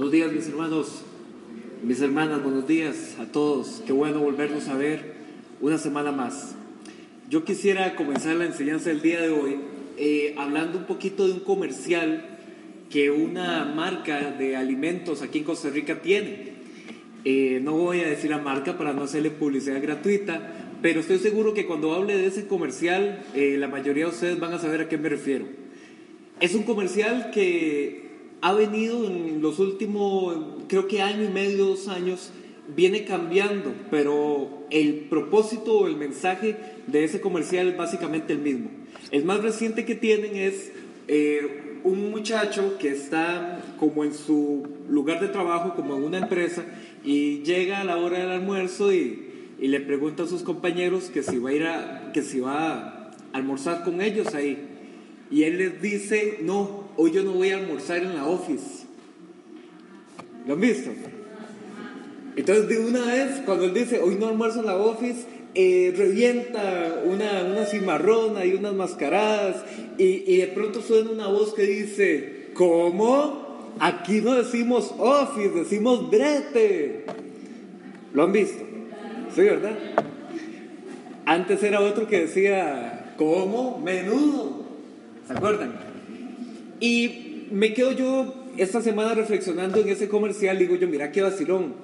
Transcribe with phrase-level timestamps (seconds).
[0.00, 1.02] Buenos días mis hermanos,
[1.82, 3.82] mis hermanas, buenos días a todos.
[3.86, 5.12] Qué bueno volvernos a ver
[5.60, 6.54] una semana más.
[7.28, 9.58] Yo quisiera comenzar la enseñanza del día de hoy
[9.98, 12.24] eh, hablando un poquito de un comercial
[12.88, 16.54] que una marca de alimentos aquí en Costa Rica tiene.
[17.26, 21.52] Eh, no voy a decir la marca para no hacerle publicidad gratuita, pero estoy seguro
[21.52, 24.88] que cuando hable de ese comercial, eh, la mayoría de ustedes van a saber a
[24.88, 25.44] qué me refiero.
[26.40, 28.09] Es un comercial que
[28.40, 30.36] ha venido en los últimos,
[30.68, 32.32] creo que año y medio, dos años,
[32.74, 38.70] viene cambiando, pero el propósito o el mensaje de ese comercial es básicamente el mismo.
[39.10, 40.72] El más reciente que tienen es
[41.08, 46.64] eh, un muchacho que está como en su lugar de trabajo, como en una empresa,
[47.04, 49.26] y llega a la hora del almuerzo y,
[49.58, 52.72] y le pregunta a sus compañeros que si va a ir a, que si va
[52.72, 54.66] a almorzar con ellos ahí.
[55.30, 58.84] Y él les dice, no, hoy yo no voy a almorzar en la office.
[60.46, 60.90] ¿Lo han visto?
[62.36, 67.02] Entonces de una vez, cuando él dice, hoy no almuerzo en la office, eh, revienta
[67.06, 69.64] una, una cimarrona y unas mascaradas
[69.96, 73.72] y, de pronto suena una voz que dice, ¿cómo?
[73.78, 77.06] Aquí no decimos office, decimos brete.
[78.12, 78.62] ¿Lo han visto?
[79.34, 79.78] Sí, ¿verdad?
[81.24, 83.80] Antes era otro que decía, ¿cómo?
[83.82, 84.64] Menudo.
[85.26, 85.90] ¿Se acuerdan?
[86.80, 91.74] Y me quedo yo esta semana reflexionando en ese comercial, digo yo, mira qué vacilón.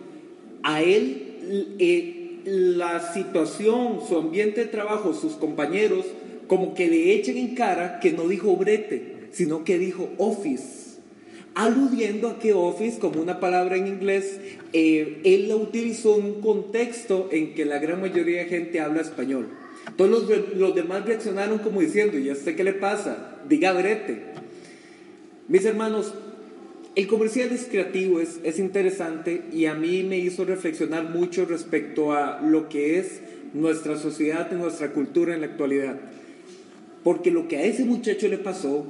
[0.63, 6.07] A él eh, la situación, su ambiente de trabajo, sus compañeros,
[6.47, 10.87] como que le echen en cara que no dijo brete, sino que dijo office.
[11.55, 14.39] Aludiendo a que office, como una palabra en inglés,
[14.73, 19.01] eh, él la utilizó en un contexto en que la gran mayoría de gente habla
[19.01, 19.49] español.
[19.97, 23.41] Todos los, los demás reaccionaron como diciendo, ¿y a usted qué le pasa?
[23.49, 24.46] Diga brete.
[25.49, 26.13] Mis hermanos,
[26.97, 32.13] el comercial es creativo, es, es interesante y a mí me hizo reflexionar mucho respecto
[32.13, 33.21] a lo que es
[33.55, 36.01] nuestra sociedad y nuestra cultura en la actualidad.
[37.05, 38.87] Porque lo que a ese muchacho le pasó,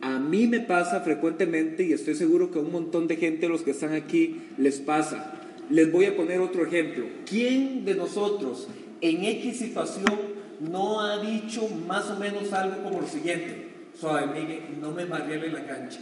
[0.00, 3.60] a mí me pasa frecuentemente y estoy seguro que a un montón de gente, los
[3.60, 5.34] que están aquí, les pasa.
[5.68, 7.04] Les voy a poner otro ejemplo.
[7.28, 8.66] ¿Quién de nosotros
[9.02, 10.18] en X situación
[10.58, 13.71] no ha dicho más o menos algo como lo siguiente?
[14.02, 16.00] Suave, Miguel, no me embarriele en la cancha.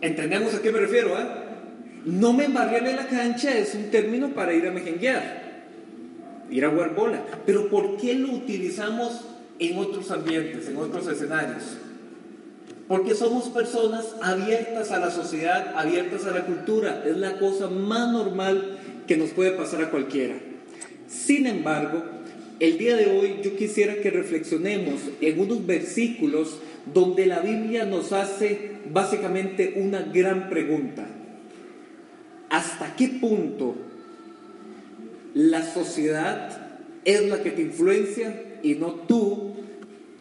[0.00, 1.10] ¿Entendemos a qué me refiero?
[1.20, 1.26] Eh?
[2.06, 5.66] No me embarriele en la cancha es un término para ir a mejenguear,
[6.50, 7.22] ir a jugar bola.
[7.44, 9.20] Pero ¿por qué lo utilizamos
[9.58, 11.76] en otros ambientes, en otros escenarios?
[12.88, 17.02] Porque somos personas abiertas a la sociedad, abiertas a la cultura.
[17.04, 20.36] Es la cosa más normal que nos puede pasar a cualquiera.
[21.06, 22.15] Sin embargo,
[22.58, 26.58] el día de hoy yo quisiera que reflexionemos en unos versículos
[26.92, 31.06] donde la Biblia nos hace básicamente una gran pregunta.
[32.48, 33.74] ¿Hasta qué punto
[35.34, 39.56] la sociedad es la que te influencia y no tú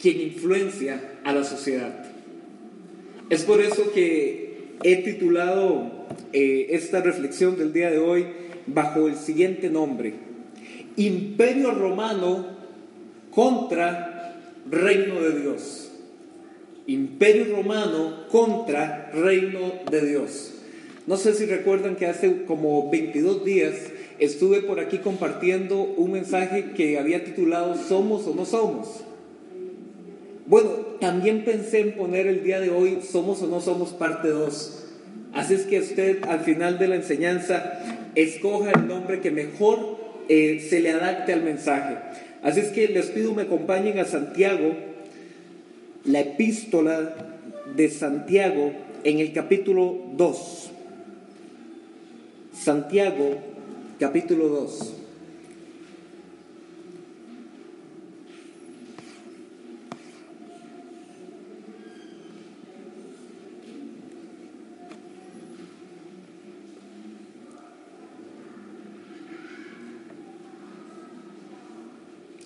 [0.01, 2.05] quien influencia a la sociedad?
[3.29, 8.25] Es por eso que he titulado eh, esta reflexión del día de hoy
[8.67, 10.24] bajo el siguiente nombre.
[10.97, 12.45] Imperio romano
[13.31, 14.33] contra
[14.69, 15.91] reino de Dios.
[16.87, 20.53] Imperio romano contra reino de Dios.
[21.05, 23.75] No sé si recuerdan que hace como 22 días
[24.19, 29.03] estuve por aquí compartiendo un mensaje que había titulado ¿Somos o no somos?
[30.47, 30.69] Bueno,
[31.01, 34.85] también pensé en poner el día de hoy ¿Somos o no somos parte 2?
[35.33, 37.81] Así es que usted al final de la enseñanza
[38.15, 39.94] escoja el nombre que mejor
[40.29, 41.97] eh, se le adapte al mensaje.
[42.41, 44.73] Así es que les pido me acompañen a Santiago,
[46.05, 47.15] la epístola
[47.75, 48.71] de Santiago
[49.03, 50.71] en el capítulo 2.
[52.53, 53.37] Santiago,
[53.99, 55.04] capítulo 2.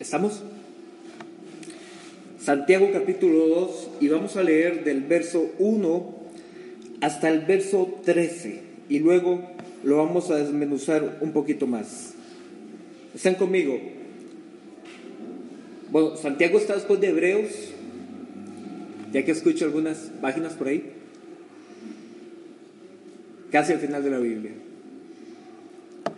[0.09, 0.41] ¿Estamos?
[2.41, 6.15] Santiago capítulo 2 y vamos a leer del verso 1
[7.01, 8.59] hasta el verso 13
[8.89, 9.39] y luego
[9.83, 12.15] lo vamos a desmenuzar un poquito más.
[13.13, 13.79] ¿Están conmigo?
[15.91, 17.51] Bueno, Santiago está después de Hebreos,
[19.13, 20.91] ya que escucho algunas páginas por ahí,
[23.51, 24.53] casi al final de la Biblia.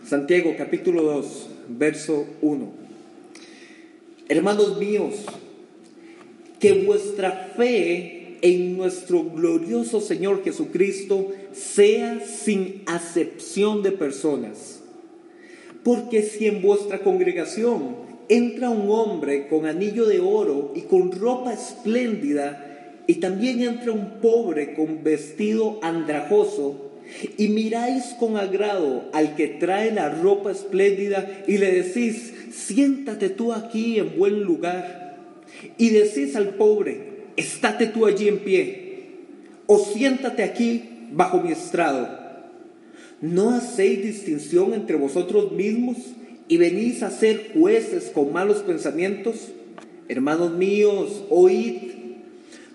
[0.08, 2.81] Santiago capítulo 2, verso 1.
[4.32, 5.26] Hermanos míos,
[6.58, 14.84] que vuestra fe en nuestro glorioso Señor Jesucristo sea sin acepción de personas.
[15.84, 17.98] Porque si en vuestra congregación
[18.30, 24.22] entra un hombre con anillo de oro y con ropa espléndida, y también entra un
[24.22, 26.92] pobre con vestido andrajoso,
[27.38, 33.54] y miráis con agrado al que trae la ropa espléndida y le decís, siéntate tú
[33.54, 35.18] aquí en buen lugar.
[35.78, 39.18] Y decís al pobre, estate tú allí en pie,
[39.68, 42.20] o siéntate aquí bajo mi estrado.
[43.22, 45.98] ¿No hacéis distinción entre vosotros mismos
[46.48, 49.50] y venís a ser jueces con malos pensamientos?
[50.08, 51.92] Hermanos míos, oíd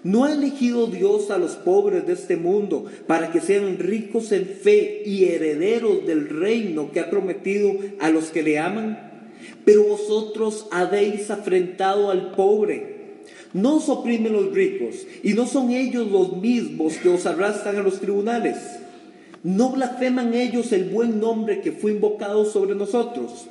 [0.06, 4.46] ¿No ha elegido Dios a los pobres de este mundo para que sean ricos en
[4.46, 9.05] fe y herederos del reino que ha prometido a los que le aman?
[9.66, 13.16] Pero vosotros habéis afrentado al pobre.
[13.52, 17.82] No os oprimen los ricos y no son ellos los mismos que os arrastran a
[17.82, 18.56] los tribunales.
[19.42, 23.48] No blasfeman ellos el buen nombre que fue invocado sobre nosotros.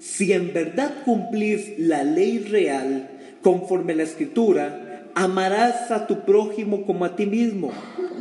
[0.00, 3.08] Si en verdad cumplís la ley real
[3.40, 7.70] conforme a la escritura, amarás a tu prójimo como a ti mismo,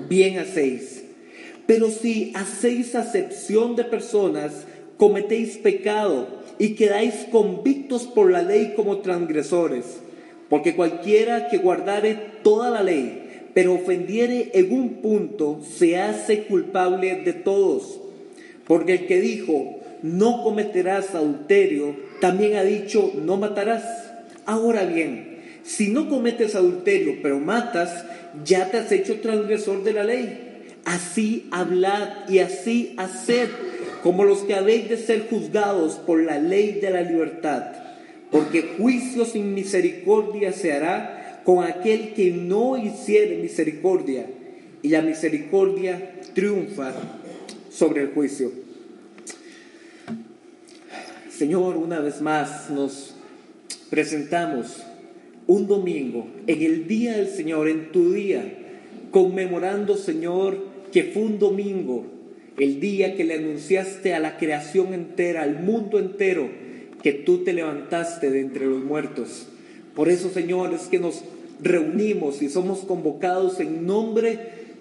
[0.08, 1.04] bien hacéis.
[1.66, 4.66] Pero si hacéis acepción de personas,
[4.98, 10.00] cometéis pecado y quedáis convictos por la ley como transgresores.
[10.50, 17.16] Porque cualquiera que guardare toda la ley, pero ofendiere en un punto, se hace culpable
[17.24, 18.00] de todos.
[18.66, 23.84] Porque el que dijo, no cometerás adulterio, también ha dicho, no matarás.
[24.46, 28.06] Ahora bien, si no cometes adulterio, pero matas,
[28.46, 30.44] ya te has hecho transgresor de la ley.
[30.86, 33.50] Así hablad y así haced,
[34.04, 37.74] como los que habéis de ser juzgados por la ley de la libertad.
[38.32, 44.26] Porque juicio sin misericordia se hará con aquel que no hiciere misericordia,
[44.82, 46.94] y la misericordia triunfa
[47.72, 48.52] sobre el juicio.
[51.30, 53.16] Señor, una vez más nos
[53.90, 54.84] presentamos
[55.46, 58.44] un domingo, en el día del Señor, en tu día,
[59.12, 60.58] conmemorando, Señor,
[60.92, 62.06] que fue un domingo,
[62.58, 66.50] el día que le anunciaste a la creación entera, al mundo entero,
[67.04, 69.48] que tú te levantaste de entre los muertos.
[69.96, 71.24] Por eso, Señor, es que nos
[71.62, 74.40] reunimos y somos convocados en nombre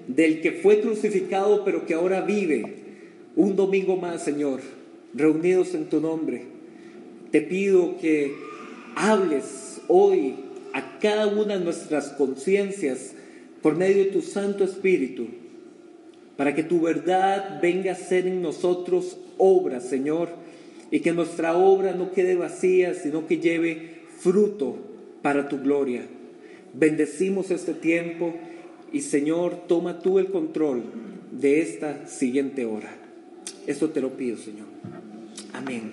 [0.08, 2.86] del que fue crucificado, pero que ahora vive.
[3.34, 4.60] Un domingo más, Señor,
[5.14, 6.44] reunidos en tu nombre.
[7.30, 8.34] Te pido que
[8.94, 10.36] hables hoy
[10.72, 13.12] a cada una de nuestras conciencias
[13.60, 15.26] por medio de tu Santo Espíritu,
[16.36, 20.28] para que tu verdad venga a ser en nosotros obra, Señor,
[20.90, 24.76] y que nuestra obra no quede vacía, sino que lleve fruto
[25.22, 26.02] para tu gloria.
[26.74, 28.34] Bendecimos este tiempo
[28.92, 30.84] y Señor, toma tú el control
[31.32, 32.94] de esta siguiente hora.
[33.66, 34.66] Esto te lo pido, Señor.
[35.52, 35.92] Amén.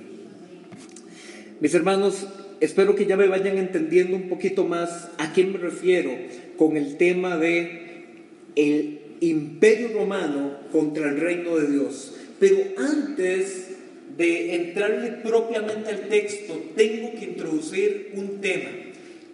[1.59, 2.27] Mis hermanos,
[2.59, 6.11] espero que ya me vayan entendiendo un poquito más a qué me refiero
[6.57, 7.81] con el tema de
[8.55, 12.15] el imperio romano contra el reino de Dios.
[12.39, 13.69] Pero antes
[14.17, 18.69] de entrarle propiamente al texto, tengo que introducir un tema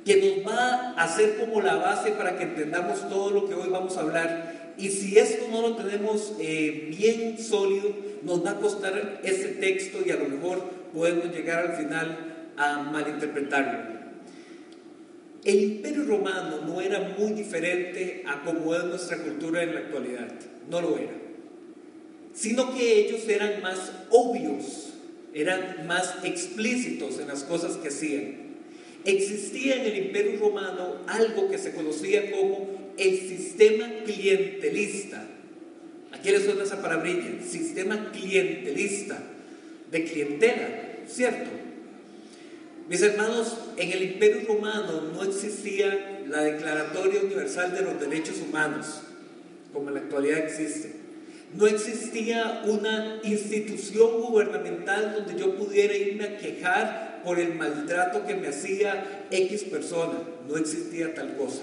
[0.06, 3.70] que nos va a hacer como la base para que entendamos todo lo que hoy
[3.70, 4.74] vamos a hablar.
[4.78, 7.94] Y si esto no lo tenemos eh, bien sólido,
[8.24, 12.18] nos va a costar ese texto y a lo mejor podemos llegar al final
[12.58, 13.99] a malinterpretarlo.
[15.44, 20.28] El imperio romano no era muy diferente a como es nuestra cultura en la actualidad,
[20.70, 21.14] no lo era,
[22.34, 24.94] sino que ellos eran más obvios,
[25.34, 28.50] eran más explícitos en las cosas que hacían.
[29.06, 35.26] Existía en el imperio romano algo que se conocía como el sistema clientelista.
[36.12, 37.42] ¿A quién le suena esa palabrilla?
[37.48, 39.24] Sistema clientelista,
[39.90, 40.68] de clientela,
[41.08, 41.50] ¿cierto?
[42.90, 49.02] Mis hermanos, en el Imperio Romano no existía la Declaratoria Universal de los Derechos Humanos,
[49.72, 50.94] como en la actualidad existe.
[51.56, 58.34] No existía una institución gubernamental donde yo pudiera irme a quejar por el maltrato que
[58.34, 60.24] me hacía X persona.
[60.48, 61.62] No existía tal cosa.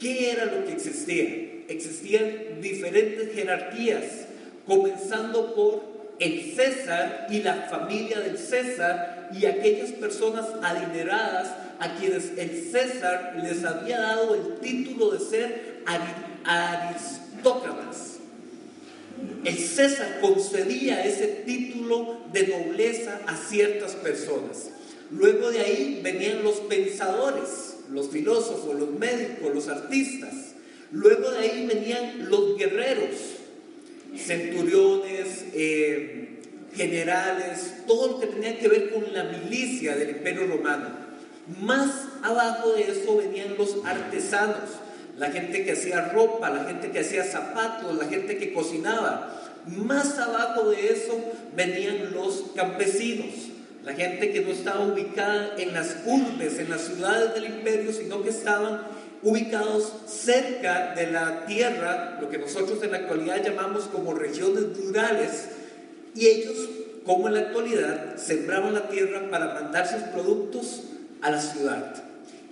[0.00, 1.24] ¿Qué era lo que existía?
[1.68, 4.04] Existían diferentes jerarquías,
[4.66, 12.32] comenzando por el César y la familia del César y aquellas personas adineradas a quienes
[12.36, 15.82] el César les había dado el título de ser
[16.44, 18.18] aristócratas.
[19.44, 24.70] El César concedía ese título de nobleza a ciertas personas.
[25.10, 30.54] Luego de ahí venían los pensadores, los filósofos, los médicos, los artistas.
[30.90, 33.16] Luego de ahí venían los guerreros,
[34.16, 36.31] centuriones, eh,
[36.74, 40.88] generales, todo lo que tenía que ver con la milicia del imperio romano.
[41.60, 41.90] Más
[42.22, 44.70] abajo de eso venían los artesanos,
[45.18, 49.40] la gente que hacía ropa, la gente que hacía zapatos, la gente que cocinaba.
[49.66, 51.18] Más abajo de eso
[51.54, 53.34] venían los campesinos,
[53.84, 58.22] la gente que no estaba ubicada en las urbes, en las ciudades del imperio, sino
[58.22, 58.82] que estaban
[59.22, 65.48] ubicados cerca de la tierra, lo que nosotros en la actualidad llamamos como regiones rurales,
[66.14, 66.68] y ellos,
[67.04, 70.84] como en la actualidad, sembraban la tierra para mandar sus productos
[71.20, 72.04] a la ciudad.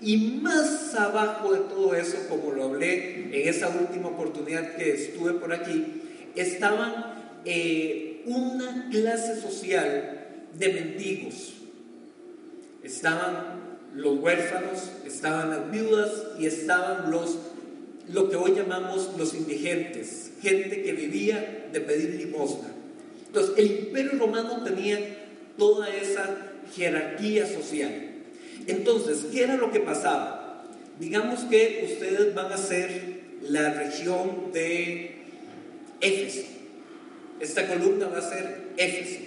[0.03, 5.35] Y más abajo de todo eso, como lo hablé en esa última oportunidad que estuve
[5.35, 6.03] por aquí,
[6.35, 7.15] estaban
[7.45, 10.27] eh, una clase social
[10.59, 11.55] de mendigos.
[12.83, 13.61] Estaban
[13.95, 17.37] los huérfanos, estaban las viudas y estaban los,
[18.09, 22.69] lo que hoy llamamos los indigentes, gente que vivía de pedir limosna.
[23.31, 24.99] Entonces, el imperio romano tenía
[25.57, 26.37] toda esa
[26.75, 28.09] jerarquía social.
[28.67, 30.65] Entonces, ¿qué era lo que pasaba?
[30.99, 35.15] Digamos que ustedes van a ser la región de
[36.01, 36.43] Éfeso.
[37.39, 39.21] Esta columna va a ser Éfeso.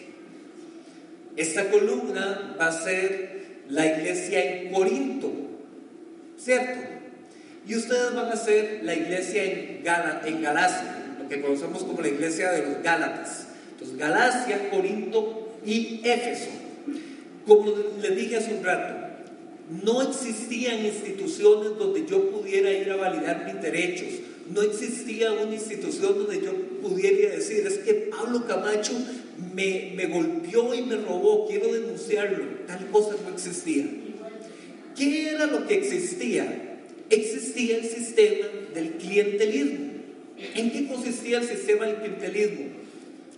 [1.38, 5.32] Esta columna va a ser la iglesia en Corinto,
[6.38, 6.82] ¿cierto?
[7.66, 12.52] Y ustedes van a ser la iglesia en, Galacia, lo que conocemos como la iglesia
[12.52, 13.43] de los Gálatas.
[13.98, 16.50] Galacia, Corinto y Éfeso.
[17.46, 19.04] Como les dije hace un rato,
[19.84, 24.08] no existían instituciones donde yo pudiera ir a validar mis derechos.
[24.54, 28.94] No existía una institución donde yo pudiera decir, es que Pablo Camacho
[29.54, 32.44] me, me golpeó y me robó, quiero denunciarlo.
[32.68, 33.86] Tal cosa no existía.
[34.96, 36.80] ¿Qué era lo que existía?
[37.10, 39.94] Existía el sistema del clientelismo.
[40.56, 42.83] ¿En qué consistía el sistema del clientelismo?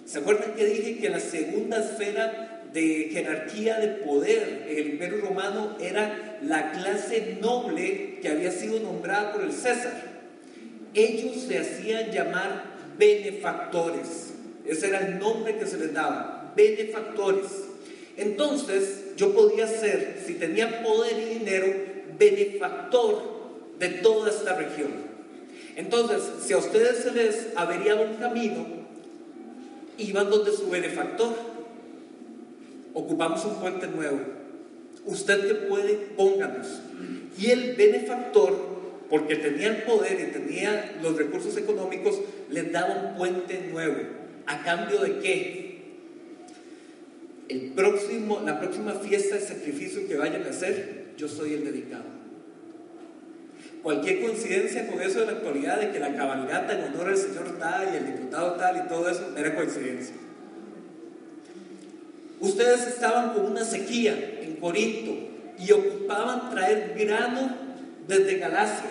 [0.05, 5.21] ¿Se acuerdan que dije que la segunda esfera de jerarquía de poder en el Imperio
[5.21, 9.93] Romano era la clase noble que había sido nombrada por el César?
[10.93, 12.63] Ellos se hacían llamar
[12.99, 14.33] benefactores.
[14.65, 17.65] Ese era el nombre que se les daba, benefactores.
[18.15, 21.67] Entonces, yo podía ser, si tenía poder y dinero,
[22.17, 23.23] benefactor
[23.79, 24.91] de toda esta región.
[25.75, 28.84] Entonces, si a ustedes se les averiaba un camino,
[29.97, 31.33] iban donde su benefactor.
[32.93, 34.19] Ocupamos un puente nuevo.
[35.05, 36.81] Usted que puede, pónganos.
[37.37, 38.55] Y el benefactor,
[39.09, 43.97] porque tenía el poder y tenía los recursos económicos, les daba un puente nuevo.
[44.45, 45.65] ¿A cambio de qué?
[47.49, 52.14] El próximo, la próxima fiesta de sacrificio que vayan a hacer, yo soy el dedicado.
[53.85, 57.59] Cualquier coincidencia con eso de la actualidad, de que la cabalgata en honor al señor
[57.59, 60.15] tal y el diputado tal y todo eso, era coincidencia.
[62.39, 65.11] Ustedes estaban con una sequía en Corinto
[65.59, 67.55] y ocupaban traer grano
[68.07, 68.89] desde Galacia,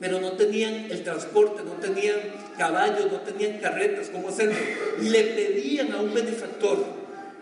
[0.00, 2.16] pero no tenían el transporte, no tenían
[2.56, 4.56] caballos, no tenían carretas, ¿cómo hacerlo?
[5.02, 6.82] Le pedían a un benefactor,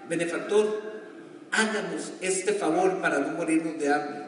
[0.09, 0.83] benefactor,
[1.53, 4.22] háganos este favor para no morirnos de hambre.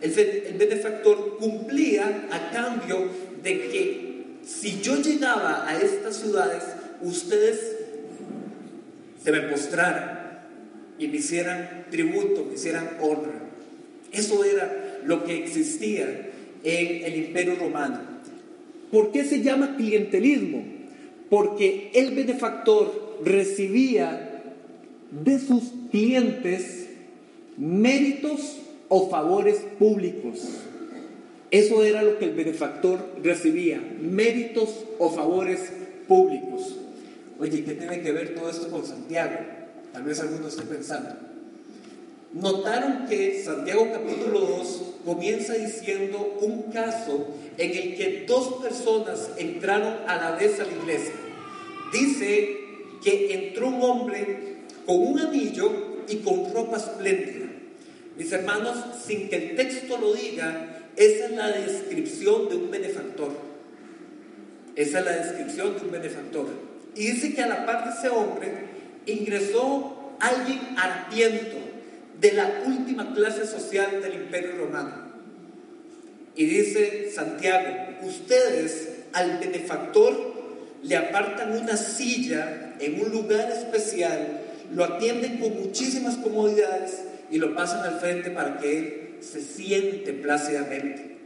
[0.00, 3.08] El, benefactor cumplía a cambio
[3.42, 6.62] de que si yo llegaba a estas ciudades,
[7.02, 7.76] ustedes
[9.22, 10.40] se me postraran
[10.98, 13.40] y me hicieran tributo, me hicieran honra.
[14.12, 16.30] Eso era lo que existía
[16.64, 18.00] en el imperio romano.
[18.90, 20.64] ¿Por qué se llama clientelismo?
[21.28, 24.42] Porque el benefactor recibía
[25.10, 26.88] de sus clientes
[27.56, 28.56] méritos
[28.90, 30.40] o favores públicos.
[31.50, 35.72] Eso era lo que el benefactor recibía, méritos o favores
[36.06, 36.76] públicos.
[37.38, 39.38] Oye, ¿qué tiene que ver todo esto con Santiago?
[39.92, 41.30] Tal vez alguno esté pensando.
[42.32, 47.26] Notaron que Santiago capítulo 2 comienza diciendo un caso
[47.58, 51.14] en el que dos personas entraron a la vez a la iglesia.
[51.92, 52.56] dice
[53.02, 57.39] que entró un hombre con un anillo y con ropa espléndida.
[58.20, 63.32] Mis hermanos, sin que el texto lo diga, esa es la descripción de un benefactor.
[64.76, 66.46] Esa es la descripción de un benefactor.
[66.94, 68.52] Y dice que a la par de ese hombre
[69.06, 71.56] ingresó alguien arpiento
[72.20, 75.12] de la última clase social del imperio romano.
[76.36, 80.34] Y dice Santiago, ustedes al benefactor
[80.82, 84.42] le apartan una silla en un lugar especial,
[84.74, 90.12] lo atienden con muchísimas comodidades y lo pasan al frente para que él se siente
[90.12, 91.16] plácidamente.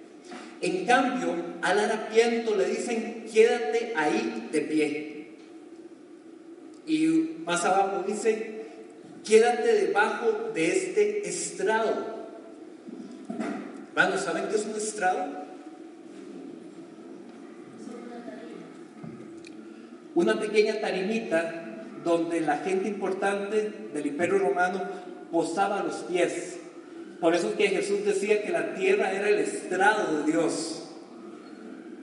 [0.61, 5.27] En cambio, al harapiento le dicen, quédate ahí de pie.
[6.87, 8.65] Y más abajo dice,
[9.25, 12.27] quédate debajo de este estrado.
[13.89, 15.45] Hermanos, ¿saben qué es un estrado?
[20.15, 21.65] Una pequeña tarimita
[22.05, 24.83] donde la gente importante del imperio romano
[25.35, 26.59] posaba los pies.
[27.21, 30.85] Por eso es que Jesús decía que la tierra era el estrado de Dios.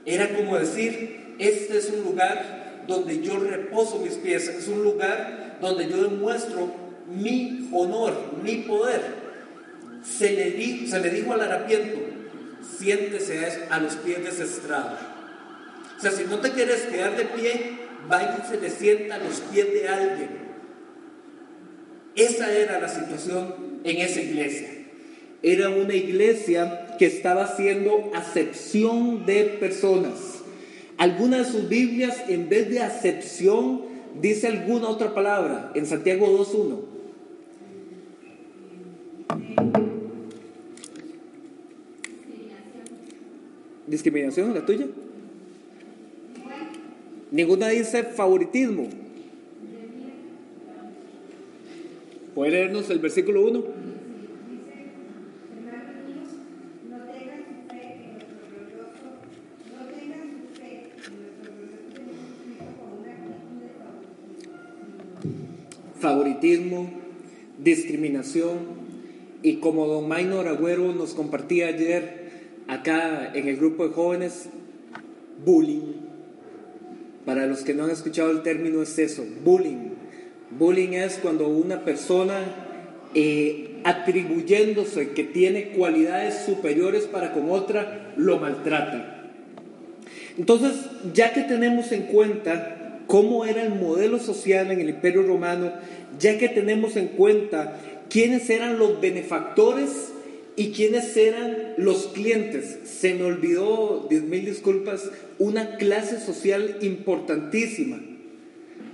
[0.06, 5.58] Era como decir, este es un lugar donde yo reposo mis pies, es un lugar
[5.62, 6.74] donde yo demuestro
[7.08, 9.22] mi honor, mi poder.
[10.04, 12.00] Se le, di, se le dijo al harapiento,
[12.78, 14.98] siéntese a, los pies de ese estrado.
[15.98, 17.78] O sea, si no te quieres quedar de pie,
[18.10, 20.41] vaya y se le sienta a los pies de alguien.
[22.16, 24.70] Esa era la situación en esa iglesia.
[25.44, 30.40] Era una iglesia que estaba haciendo acepción de personas.
[30.98, 33.82] Algunas de sus Biblias, en vez de acepción,
[34.22, 35.72] dice alguna otra palabra.
[35.74, 36.92] En Santiago 2.1.
[43.88, 44.86] ¿Discriminación la tuya?
[47.32, 49.01] Ninguna dice favoritismo.
[52.36, 53.64] ¿Puede leernos el versículo 1?
[66.00, 66.90] Favoritismo,
[67.60, 68.58] discriminación
[69.44, 72.32] y como don Maynor Agüero nos compartía ayer
[72.68, 74.50] acá en el grupo de jóvenes,
[75.46, 75.94] bullying.
[77.26, 79.91] Para los que no han escuchado el término es eso, bullying.
[80.58, 82.40] Bullying es cuando una persona
[83.14, 89.30] eh, atribuyéndose que tiene cualidades superiores para con otra, lo maltrata.
[90.38, 90.74] Entonces,
[91.14, 95.72] ya que tenemos en cuenta cómo era el modelo social en el Imperio Romano,
[96.20, 97.78] ya que tenemos en cuenta
[98.10, 100.12] quiénes eran los benefactores
[100.56, 102.80] y quiénes eran los clientes.
[102.86, 105.10] Se me olvidó, diez mil disculpas,
[105.40, 108.00] una clase social importantísima.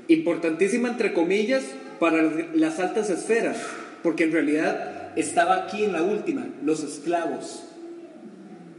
[0.08, 1.64] Importantísima entre comillas
[2.00, 2.22] para
[2.54, 3.58] las altas esferas,
[4.04, 7.64] porque en realidad estaba aquí en la última, los esclavos.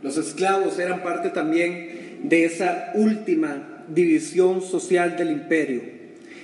[0.03, 5.83] Los esclavos eran parte también de esa última división social del imperio.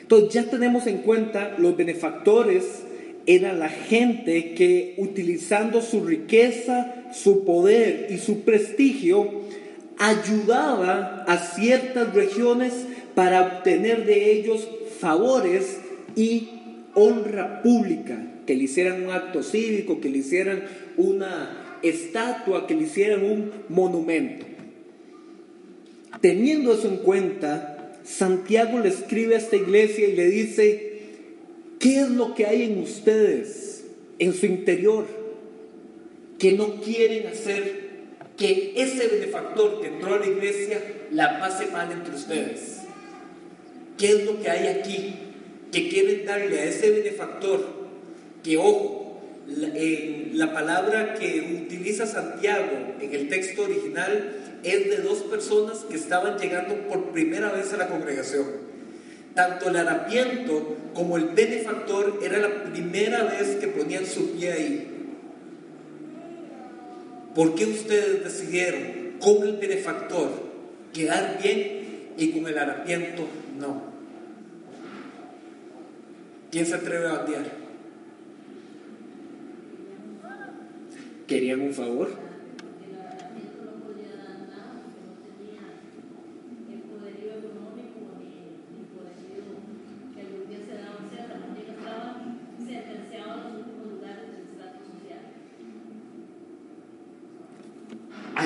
[0.02, 2.82] Entonces ya tenemos en cuenta los benefactores
[3.26, 9.44] era la gente que utilizando su riqueza, su poder y su prestigio,
[9.98, 12.72] ayudaba a ciertas regiones
[13.14, 15.78] para obtener de ellos favores
[16.16, 16.48] y
[16.94, 20.64] honra pública, que le hicieran un acto cívico, que le hicieran
[20.96, 24.46] una estatua, que le hicieran un monumento.
[26.20, 30.94] Teniendo eso en cuenta, Santiago le escribe a esta iglesia y le dice,
[31.84, 33.84] ¿Qué es lo que hay en ustedes,
[34.18, 35.04] en su interior,
[36.38, 37.84] que no quieren hacer
[38.38, 42.83] que ese benefactor que entró a la iglesia la pase mal entre ustedes?
[43.98, 45.14] ¿Qué es lo que hay aquí
[45.70, 47.64] que quieren darle a ese benefactor?
[48.42, 49.68] Que ojo, la,
[50.46, 56.38] la palabra que utiliza Santiago en el texto original es de dos personas que estaban
[56.38, 58.64] llegando por primera vez a la congregación.
[59.34, 64.90] Tanto el harapiento como el benefactor era la primera vez que ponían su pie ahí.
[67.34, 70.30] ¿Por qué ustedes decidieron con el benefactor
[70.92, 73.26] quedar bien y con el harapiento
[73.58, 73.82] no?
[76.50, 77.44] ¿Quién se atreve a batear?
[81.26, 82.24] ¿Querían un favor?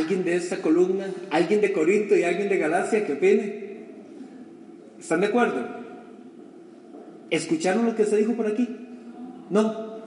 [0.09, 3.68] alguien de esta columna, alguien de Corinto y alguien de Galacia que opine.
[5.09, 5.67] ¿Están de acuerdo?
[7.31, 8.69] ¿Escucharon lo que se dijo por aquí?
[9.49, 10.03] No.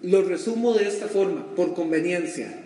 [0.00, 2.56] Lo resumo de esta forma, por conveniencia.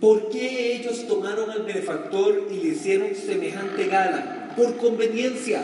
[0.00, 4.54] ¿Por qué ellos tomaron al benefactor y le hicieron semejante gala?
[4.56, 5.62] Por conveniencia.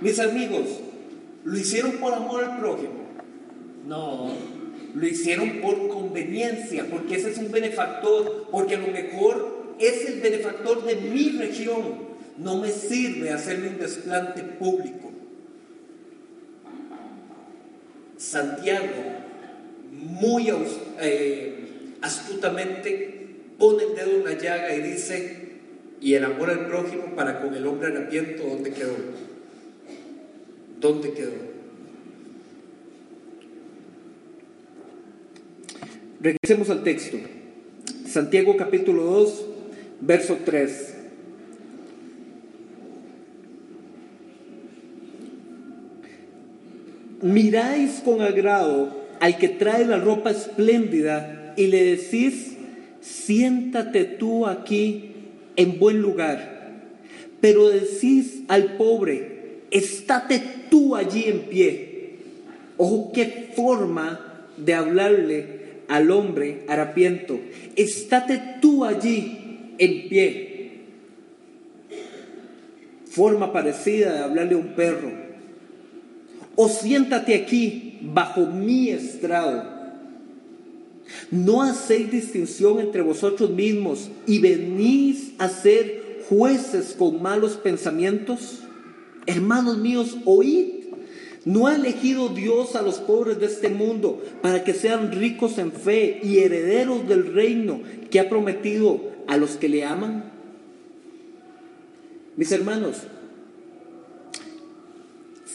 [0.00, 0.78] Mis amigos,
[1.42, 3.08] ¿lo hicieron por amor al prójimo?
[3.88, 4.30] No,
[4.94, 10.20] lo hicieron por conveniencia, porque ese es un benefactor, porque a lo mejor es el
[10.20, 12.07] benefactor de mi región.
[12.38, 15.10] No me sirve hacerle un desplante público.
[18.16, 18.86] Santiago,
[19.92, 20.52] muy
[21.00, 21.54] eh,
[22.00, 25.48] astutamente, pone el dedo en la llaga y dice,
[26.00, 28.94] y el amor al prójimo para con el hombre harapiento, ¿dónde quedó?
[30.80, 31.48] ¿Dónde quedó?
[36.20, 37.18] Regresemos al texto.
[38.06, 39.46] Santiago capítulo 2,
[40.00, 40.97] verso 3.
[47.20, 52.56] Miráis con agrado al que trae la ropa espléndida y le decís,
[53.00, 55.10] siéntate tú aquí
[55.56, 56.58] en buen lugar.
[57.40, 62.10] Pero decís al pobre, estate tú allí en pie.
[62.76, 67.40] Ojo, qué forma de hablarle al hombre harapiento,
[67.74, 70.70] estate tú allí en pie.
[73.06, 75.27] Forma parecida de hablarle a un perro.
[76.60, 79.62] O siéntate aquí bajo mi estrado.
[81.30, 88.64] No hacéis distinción entre vosotros mismos y venís a ser jueces con malos pensamientos.
[89.26, 90.78] Hermanos míos, oíd
[91.44, 95.70] ¿No ha elegido Dios a los pobres de este mundo para que sean ricos en
[95.70, 100.32] fe y herederos del reino que ha prometido a los que le aman?
[102.36, 103.04] Mis hermanos,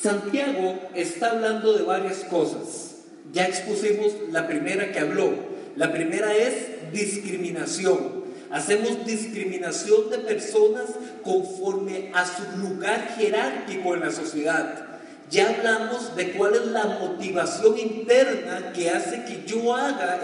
[0.03, 3.05] Santiago está hablando de varias cosas.
[3.31, 5.33] Ya expusimos la primera que habló.
[5.77, 8.25] La primera es discriminación.
[8.51, 10.87] Hacemos discriminación de personas
[11.23, 14.99] conforme a su lugar jerárquico en la sociedad.
[15.31, 20.19] Ya hablamos de cuál es la motivación interna que hace que yo haga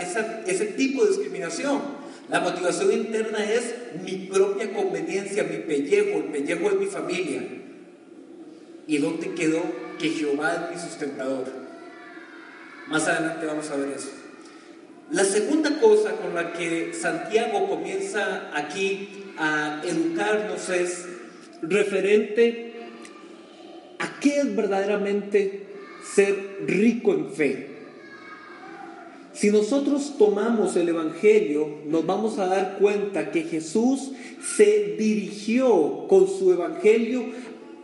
[0.45, 1.79] ese tipo de discriminación.
[2.27, 7.43] La motivación interna es mi propia conveniencia, mi pellejo, el pellejo de mi familia.
[8.89, 9.61] ¿Y dónde quedó
[9.99, 11.45] que Jehová es mi sustentador?
[12.87, 14.09] Más adelante vamos a ver eso.
[15.11, 21.05] La segunda cosa con la que Santiago comienza aquí a educarnos es
[21.61, 22.69] referente
[23.99, 25.67] ¿A qué es verdaderamente
[26.15, 27.67] ser rico en fe?
[29.33, 36.27] Si nosotros tomamos el Evangelio, nos vamos a dar cuenta que Jesús se dirigió con
[36.27, 37.25] su Evangelio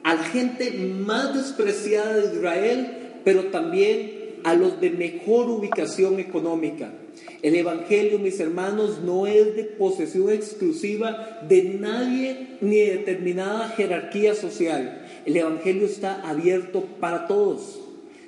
[0.06, 2.88] a la gente más despreciada de Israel,
[3.24, 6.94] pero también a los de mejor ubicación económica.
[7.42, 14.36] El Evangelio, mis hermanos, no es de posesión exclusiva de nadie ni de determinada jerarquía
[14.36, 15.08] social.
[15.26, 17.80] El Evangelio está abierto para todos.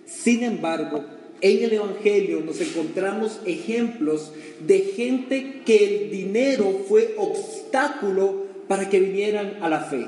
[0.08, 1.06] Sin embargo,
[1.42, 4.34] en el Evangelio nos encontramos ejemplos
[4.66, 10.08] de gente que el dinero fue obstáculo para que vinieran a la fe.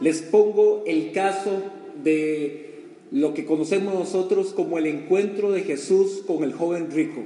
[0.00, 1.62] Les pongo el caso
[2.02, 2.70] de
[3.10, 7.22] lo que conocemos nosotros como el encuentro de Jesús con el joven rico.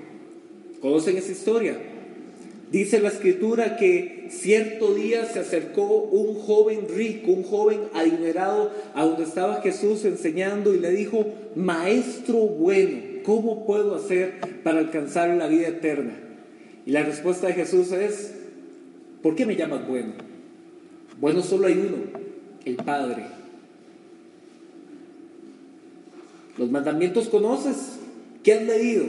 [0.80, 1.78] ¿Conocen esa historia?
[2.72, 9.04] Dice la escritura que cierto día se acercó un joven rico, un joven adinerado, a
[9.04, 15.46] donde estaba Jesús enseñando y le dijo, Maestro bueno, ¿cómo puedo hacer para alcanzar la
[15.46, 16.18] vida eterna?
[16.84, 18.34] Y la respuesta de Jesús es,
[19.22, 20.14] ¿por qué me llamas bueno?
[21.20, 21.98] Bueno solo hay uno,
[22.64, 23.24] el Padre.
[26.57, 27.98] Los mandamientos conoces,
[28.42, 29.05] ¿qué has leído?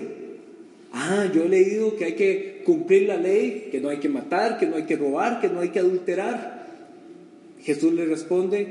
[0.92, 4.58] Ah, yo he leído que hay que cumplir la ley, que no hay que matar,
[4.58, 6.66] que no hay que robar, que no hay que adulterar.
[7.62, 8.68] Jesús le responde,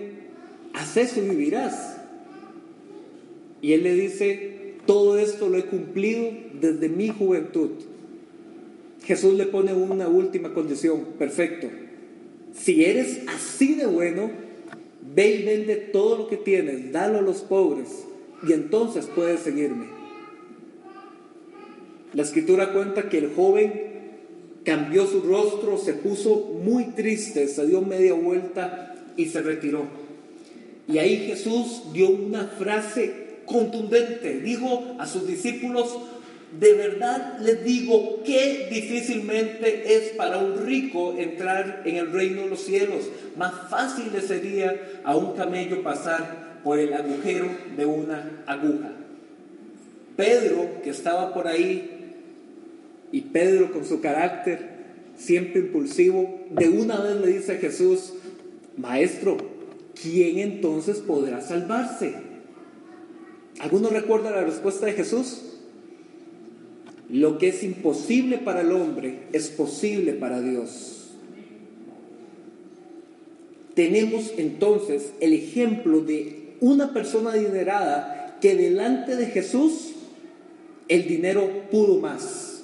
[0.72, 1.98] haz eso y vivirás.
[3.60, 7.70] Y él le dice, todo esto lo he cumplido desde mi juventud.
[9.04, 11.68] Jesús le pone una última condición, perfecto.
[12.54, 14.30] Si eres así de bueno,
[15.14, 18.04] ve y vende todo lo que tienes, dalo a los pobres
[18.46, 19.86] y entonces puedes seguirme.
[22.12, 23.94] La escritura cuenta que el joven
[24.64, 29.82] cambió su rostro, se puso muy triste, se dio media vuelta y se retiró.
[30.86, 34.40] Y ahí Jesús dio una frase contundente.
[34.40, 35.96] Dijo a sus discípulos,
[36.58, 42.48] de verdad les digo que difícilmente es para un rico entrar en el reino de
[42.48, 43.08] los cielos.
[43.36, 48.92] Más fácil le sería a un camello pasar por el agujero de una aguja.
[50.16, 51.90] Pedro, que estaba por ahí,
[53.10, 54.74] y Pedro con su carácter
[55.16, 58.12] siempre impulsivo, de una vez le dice a Jesús,
[58.76, 59.36] Maestro,
[60.00, 62.14] ¿quién entonces podrá salvarse?
[63.60, 65.53] ¿Alguno recuerda la respuesta de Jesús?
[67.10, 71.10] Lo que es imposible para el hombre es posible para Dios.
[73.74, 79.92] Tenemos entonces el ejemplo de una persona adinerada que delante de Jesús
[80.88, 82.62] el dinero pudo más.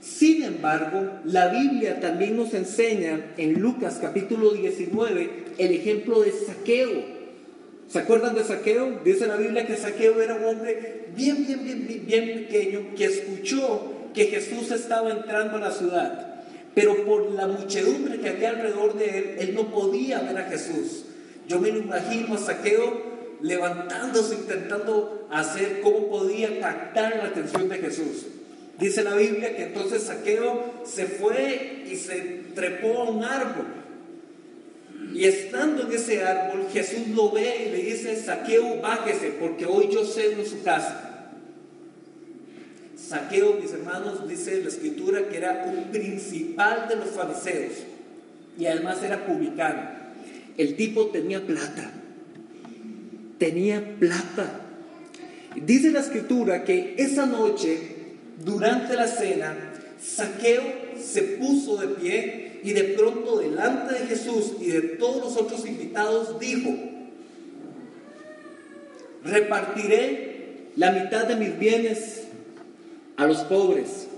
[0.00, 7.17] Sin embargo, la Biblia también nos enseña en Lucas capítulo 19 el ejemplo de saqueo.
[7.88, 9.00] ¿Se acuerdan de Saqueo?
[9.02, 13.92] Dice la Biblia que Saqueo era un hombre bien, bien, bien, bien pequeño que escuchó
[14.12, 16.42] que Jesús estaba entrando a la ciudad.
[16.74, 21.06] Pero por la muchedumbre que había alrededor de él, él no podía ver a Jesús.
[21.48, 27.78] Yo me lo imagino a Saqueo levantándose, intentando hacer cómo podía captar la atención de
[27.78, 28.26] Jesús.
[28.78, 33.66] Dice la Biblia que entonces Saqueo se fue y se trepó a un árbol.
[35.14, 39.88] Y estando en ese árbol, Jesús lo ve y le dice, Saqueo, bájese, porque hoy
[39.90, 41.08] yo cedo en su casa.
[42.96, 47.72] Saqueo, mis hermanos, dice la escritura que era un principal de los fariseos
[48.58, 49.82] y además era publicano.
[50.56, 51.90] El tipo tenía plata,
[53.38, 54.62] tenía plata.
[55.56, 57.78] Dice la escritura que esa noche,
[58.44, 59.56] durante la cena,
[60.00, 60.62] Saqueo
[61.00, 65.66] se puso de pie y de pronto delante de Jesús y de todos los otros
[65.66, 66.70] invitados dijo,
[69.24, 72.24] repartiré la mitad de mis bienes
[73.16, 74.08] a los pobres.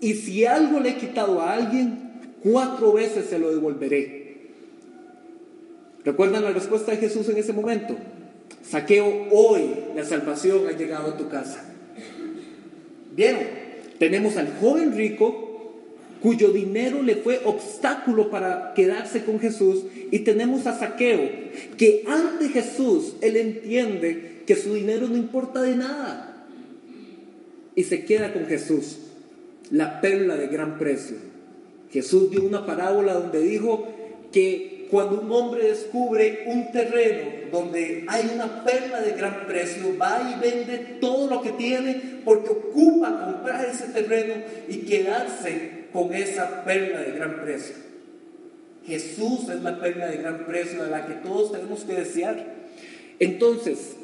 [0.00, 2.06] Y si algo le he quitado a alguien,
[2.42, 4.26] cuatro veces se lo devolveré.
[6.04, 7.96] ¿Recuerdan la respuesta de Jesús en ese momento?
[8.62, 11.64] Saqueo, hoy la salvación ha llegado a tu casa.
[13.14, 13.42] Vieron,
[13.98, 15.55] tenemos al joven rico
[16.26, 21.20] cuyo dinero le fue obstáculo para quedarse con Jesús y tenemos a Saqueo
[21.78, 26.48] que ante Jesús él entiende que su dinero no importa de nada
[27.76, 28.98] y se queda con Jesús,
[29.70, 31.16] la perla de gran precio.
[31.92, 33.86] Jesús dio una parábola donde dijo
[34.32, 40.28] que cuando un hombre descubre un terreno donde hay una perla de gran precio, va
[40.28, 44.34] y vende todo lo que tiene porque ocupa comprar ese terreno
[44.68, 47.74] y quedarse con esa perla de gran precio.
[48.86, 52.54] Jesús es la perla de gran precio a la que todos tenemos que desear.
[53.18, 53.96] Entonces,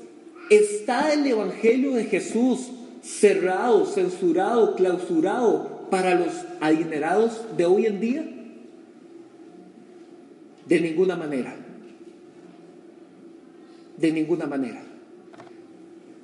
[0.49, 2.71] ¿está el Evangelio de Jesús
[3.03, 6.31] cerrado, censurado, clausurado para los
[6.63, 8.25] adinerados de hoy en día?
[10.65, 11.55] De ninguna manera.
[13.99, 14.83] De ninguna manera.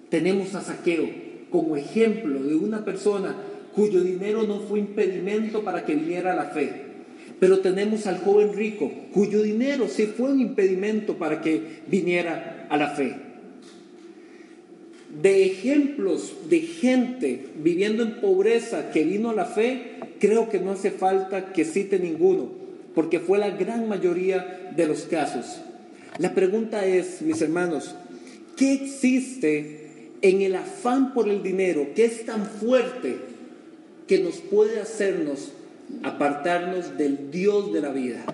[0.09, 1.11] Tenemos a Saqueo
[1.51, 3.37] como ejemplo de una persona
[3.79, 6.69] cuyo dinero no fue impedimento para que viniera la fe.
[7.39, 12.77] Pero tenemos al joven rico, cuyo dinero sí fue un impedimento para que viniera a
[12.77, 13.15] la fe.
[15.23, 20.73] De ejemplos de gente viviendo en pobreza que vino a la fe, creo que no
[20.73, 22.51] hace falta que cite ninguno,
[22.97, 25.61] porque fue la gran mayoría de los casos.
[26.19, 27.95] La pregunta es, mis hermanos,
[28.57, 29.87] ¿qué existe
[30.21, 33.28] en el afán por el dinero que es tan fuerte
[34.09, 35.53] que nos puede hacernos
[36.03, 38.25] apartarnos del Dios de la vida?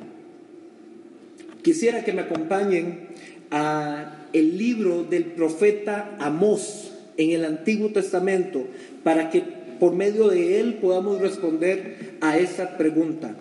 [1.62, 3.08] Quisiera que me acompañen
[3.50, 8.66] a el libro del profeta Amós en el Antiguo Testamento
[9.02, 9.42] para que
[9.78, 13.34] por medio de él podamos responder a esa pregunta.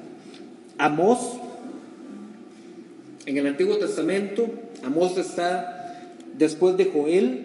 [0.77, 1.19] Amós,
[3.25, 4.49] en el Antiguo Testamento,
[4.83, 7.41] Amós está después de Joel,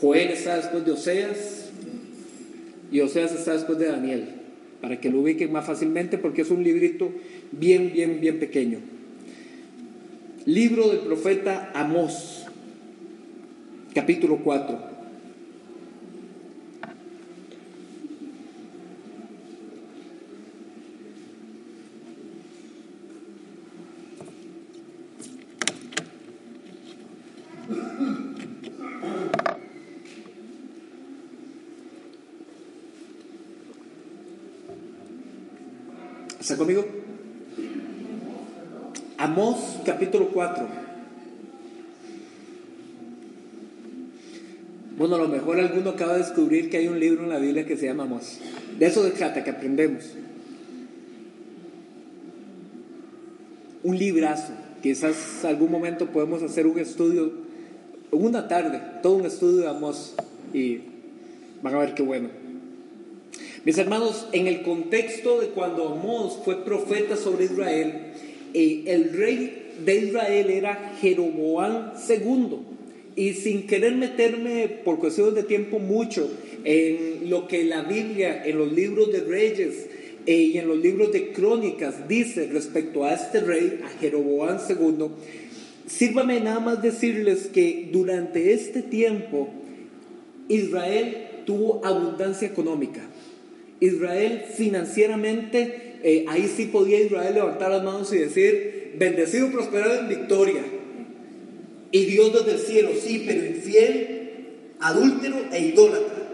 [0.00, 1.65] Joel está después de Oseas
[2.90, 4.24] y Oseas está después de Daniel,
[4.80, 7.10] para que lo ubiquen más fácilmente porque es un librito
[7.52, 8.78] bien, bien, bien pequeño.
[10.44, 12.46] Libro del profeta Amós,
[13.94, 14.95] capítulo 4.
[36.56, 36.86] ¿Está conmigo?
[39.18, 40.66] Amós capítulo 4.
[44.96, 47.66] Bueno, a lo mejor alguno acaba de descubrir que hay un libro en la Biblia
[47.66, 48.40] que se llama Amós.
[48.78, 50.14] De eso se trata, que aprendemos.
[53.82, 57.32] Un librazo Quizás algún momento podemos hacer un estudio,
[58.12, 60.14] una tarde, todo un estudio de Amós
[60.54, 60.80] y
[61.60, 62.45] van a ver qué bueno.
[63.66, 68.12] Mis hermanos, en el contexto de cuando Amós fue profeta sobre Israel,
[68.54, 72.58] eh, el rey de Israel era Jeroboam II.
[73.16, 76.30] Y sin querer meterme por cuestiones de tiempo mucho
[76.62, 79.86] en lo que la Biblia, en los libros de reyes
[80.26, 85.08] eh, y en los libros de crónicas dice respecto a este rey, a Jeroboam II,
[85.88, 89.48] sírvame nada más decirles que durante este tiempo
[90.48, 93.02] Israel tuvo abundancia económica.
[93.80, 100.08] Israel financieramente, eh, ahí sí podía Israel levantar las manos y decir, bendecido, prosperado en
[100.08, 100.62] victoria.
[101.90, 104.16] Y Dios desde el cielo, sí, pero infiel,
[104.80, 106.26] adúltero e idólatra.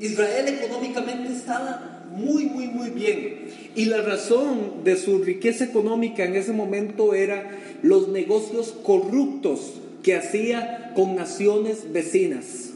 [0.00, 3.48] Israel económicamente estaba muy, muy, muy bien.
[3.76, 7.50] Y la razón de su riqueza económica en ese momento era
[7.82, 12.69] los negocios corruptos que hacía con naciones vecinas.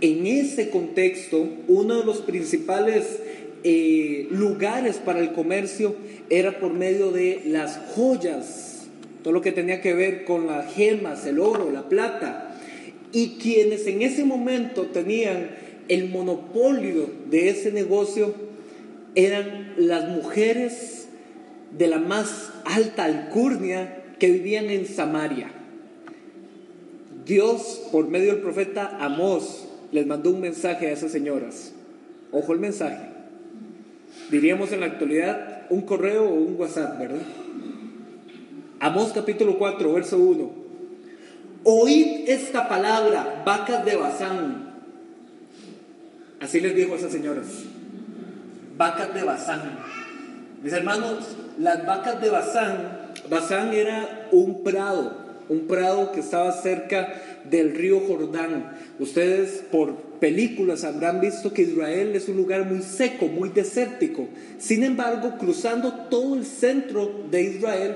[0.00, 3.18] En ese contexto, uno de los principales
[3.64, 5.96] eh, lugares para el comercio
[6.28, 8.86] era por medio de las joyas,
[9.22, 12.58] todo lo que tenía que ver con las gemas, el oro, la plata.
[13.12, 15.50] Y quienes en ese momento tenían
[15.88, 18.34] el monopolio de ese negocio
[19.14, 21.08] eran las mujeres
[21.76, 25.50] de la más alta alcurnia que vivían en Samaria.
[27.24, 31.72] Dios, por medio del profeta Amós, les mandó un mensaje a esas señoras.
[32.32, 33.08] Ojo el mensaje.
[34.30, 37.22] Diríamos en la actualidad un correo o un WhatsApp, ¿verdad?
[38.80, 40.50] Amós capítulo 4, verso 1.
[41.64, 44.74] Oíd esta palabra, vacas de Bazán.
[46.40, 47.46] Así les dijo a esas señoras.
[48.76, 49.78] Vacas de Bazán.
[50.62, 55.16] Mis hermanos, las vacas de Bazán, Bazán era un prado,
[55.48, 57.20] un prado que estaba cerca
[57.50, 58.76] del río Jordán.
[58.98, 64.28] Ustedes por películas habrán visto que Israel es un lugar muy seco, muy desértico.
[64.58, 67.94] Sin embargo, cruzando todo el centro de Israel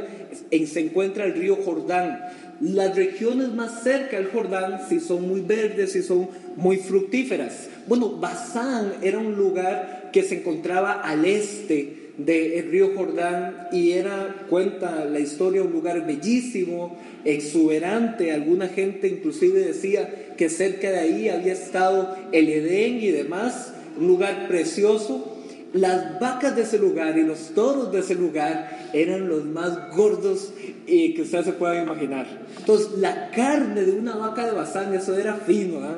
[0.66, 2.20] se encuentra el río Jordán.
[2.60, 7.68] Las regiones más cerca del Jordán sí son muy verdes y son muy fructíferas.
[7.86, 14.44] Bueno, Basán era un lugar que se encontraba al este del río Jordán y era,
[14.48, 18.32] cuenta la historia, un lugar bellísimo, exuberante.
[18.32, 24.06] Alguna gente inclusive decía que cerca de ahí había estado el Edén y demás, un
[24.06, 25.36] lugar precioso.
[25.72, 30.52] Las vacas de ese lugar y los toros de ese lugar eran los más gordos
[30.88, 32.26] eh, que ustedes se puedan imaginar.
[32.58, 35.96] Entonces, la carne de una vaca de Bazán, eso era fino, ¿ah?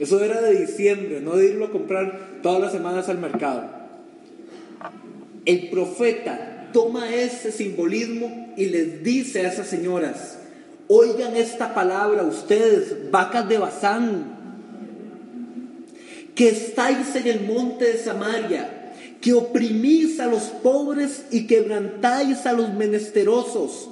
[0.00, 3.85] eso era de diciembre, no de irlo a comprar todas las semanas al mercado
[5.46, 10.38] el profeta toma ese simbolismo y les dice a esas señoras,
[10.88, 14.36] oigan esta palabra ustedes, vacas de Bazán,
[16.34, 22.52] que estáis en el monte de Samaria, que oprimís a los pobres y quebrantáis a
[22.52, 23.88] los menesterosos,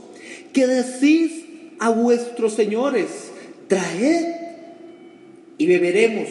[0.53, 1.45] que decís
[1.81, 3.07] a vuestros señores,
[3.67, 4.27] traed
[5.57, 6.29] y beberemos.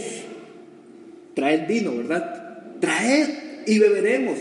[1.34, 2.60] Traed vino, ¿verdad?
[2.80, 3.30] Traed
[3.66, 4.38] y beberemos.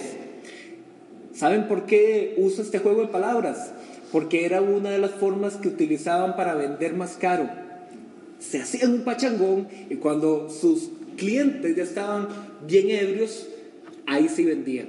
[1.43, 3.73] ¿Saben por qué uso este juego de palabras?
[4.13, 7.51] Porque era una de las formas que utilizaban para vender más caro.
[8.39, 12.29] Se hacían un pachangón y cuando sus clientes ya estaban
[12.65, 13.49] bien ebrios,
[14.07, 14.87] ahí sí vendían.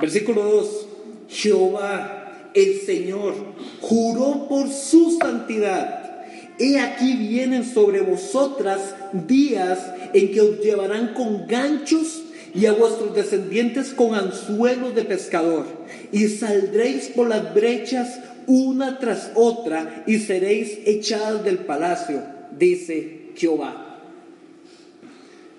[0.00, 0.88] Versículo 2.
[1.28, 3.34] Jehová, el Señor,
[3.82, 6.24] juró por su santidad.
[6.58, 9.78] He aquí vienen sobre vosotras días
[10.14, 12.22] en que os llevarán con ganchos
[12.56, 15.66] y a vuestros descendientes con anzuelos de pescador,
[16.10, 22.22] y saldréis por las brechas una tras otra, y seréis echadas del palacio,
[22.58, 24.00] dice Jehová.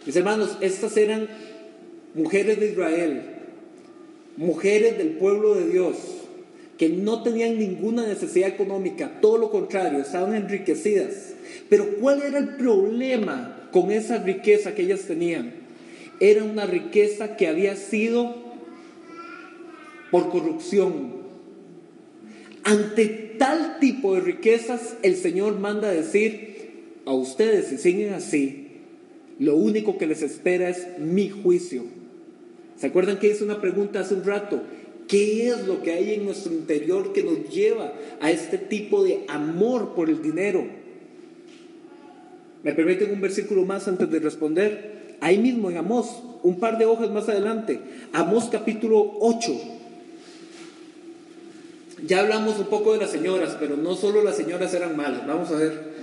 [0.05, 1.27] Mis hermanos, estas eran
[2.15, 3.21] mujeres de Israel,
[4.35, 5.98] mujeres del pueblo de Dios,
[6.79, 11.33] que no tenían ninguna necesidad económica, todo lo contrario, estaban enriquecidas.
[11.69, 15.66] Pero ¿cuál era el problema con esa riqueza que ellas tenían?
[16.19, 18.35] Era una riqueza que había sido
[20.11, 21.17] por corrupción.
[22.63, 23.07] Ante
[23.37, 26.57] tal tipo de riquezas, el Señor manda decir
[27.05, 28.67] a ustedes, si siguen así,
[29.39, 31.83] lo único que les espera es mi juicio.
[32.75, 34.61] ¿Se acuerdan que hice una pregunta hace un rato?
[35.07, 39.23] ¿Qué es lo que hay en nuestro interior que nos lleva a este tipo de
[39.27, 40.65] amor por el dinero?
[42.63, 44.96] ¿Me permiten un versículo más antes de responder?
[45.21, 46.07] Ahí mismo en Amós,
[46.43, 47.79] un par de hojas más adelante,
[48.13, 49.77] Amós capítulo 8.
[52.05, 55.25] Ya hablamos un poco de las señoras, pero no solo las señoras eran malas.
[55.25, 55.93] Vamos a ver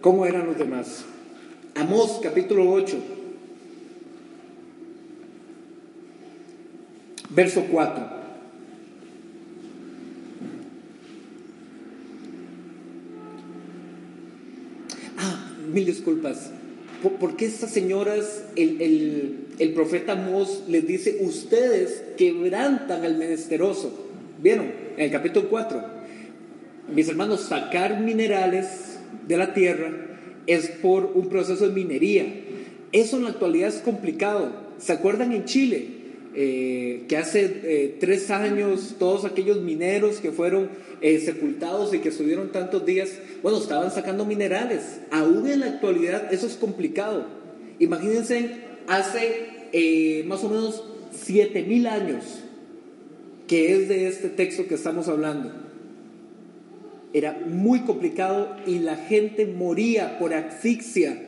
[0.00, 1.04] cómo eran los demás.
[1.74, 2.96] Amós capítulo 8,
[7.30, 8.18] verso 4.
[15.18, 16.52] Ah, mil disculpas.
[17.02, 24.06] ¿Por, qué estas señoras, el, el profeta Amós les dice, ustedes quebrantan al menesteroso?
[24.42, 24.72] ¿Vieron?
[24.96, 25.84] En el capítulo 4.
[26.92, 29.92] Mis hermanos, sacar minerales de la tierra
[30.46, 32.26] es por un proceso de minería.
[32.92, 34.50] Eso en la actualidad es complicado.
[34.78, 35.97] ¿Se acuerdan en Chile?
[36.40, 40.70] Eh, que hace eh, tres años todos aquellos mineros que fueron
[41.00, 43.10] eh, sepultados y que estuvieron tantos días,
[43.42, 45.00] bueno, estaban sacando minerales.
[45.10, 47.26] Aún en la actualidad eso es complicado.
[47.80, 48.50] Imagínense,
[48.86, 52.22] hace más o menos siete mil años,
[53.48, 55.50] que es de este texto que estamos hablando.
[57.12, 61.20] Era muy complicado y la gente moría por asfixia.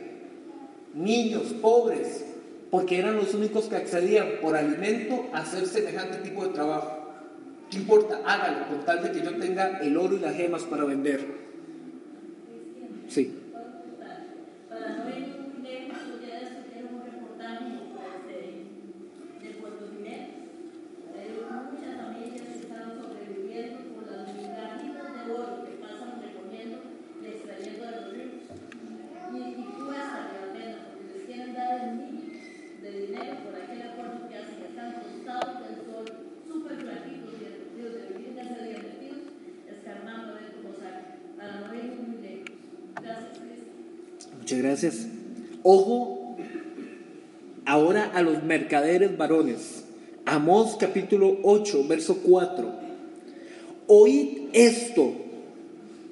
[0.95, 2.27] Niños, pobres,
[2.71, 7.01] porque eran los únicos que accedían por alimento a hacer semejante tipo de trabajo.
[7.71, 8.21] ¿Qué importa?
[8.25, 11.25] Hágalo, con tal de que yo tenga el oro y las gemas para vender.
[13.09, 13.40] Sí.
[45.73, 46.37] Ojo
[47.65, 49.85] ahora a los mercaderes varones.
[50.25, 52.75] Amós capítulo 8, verso 4.
[53.87, 55.13] Oíd esto,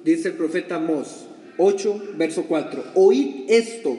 [0.05, 1.25] dice el profeta Amós
[1.57, 2.85] 8, verso 4.
[2.95, 3.97] Oíd esto,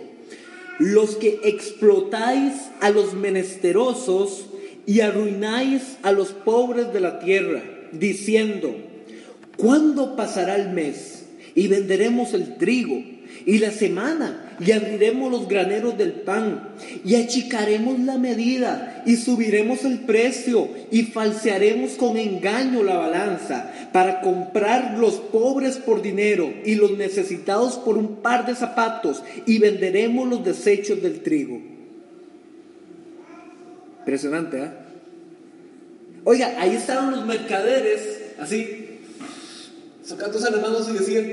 [0.78, 4.46] los que explotáis a los menesterosos
[4.86, 8.74] y arruináis a los pobres de la tierra, diciendo,
[9.58, 13.19] ¿cuándo pasará el mes y venderemos el trigo?
[13.46, 16.70] Y la semana y abriremos los graneros del pan
[17.04, 24.20] y achicaremos la medida y subiremos el precio y falsearemos con engaño la balanza para
[24.20, 30.28] comprar los pobres por dinero y los necesitados por un par de zapatos y venderemos
[30.28, 31.60] los desechos del trigo.
[34.00, 34.70] Impresionante, ¿eh?
[36.24, 39.00] Oiga, ahí estaban los mercaderes, así,
[40.04, 41.32] sacándose las manos y decían,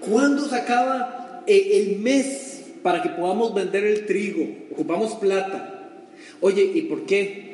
[0.00, 1.15] ¿cuándo se acaba
[1.46, 5.76] el mes para que podamos vender el trigo, ocupamos plata.
[6.40, 7.46] Oye, ¿y por qué?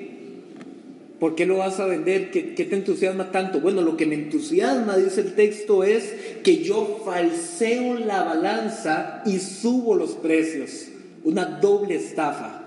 [1.23, 2.33] ¿Por qué lo vas a vender?
[2.33, 3.61] ¿Qué, te entusiasma tanto?
[3.61, 6.13] Bueno, lo que me entusiasma, dice el texto, es
[6.43, 10.89] que yo falseo la balanza y subo los precios.
[11.23, 12.65] Una doble estafa.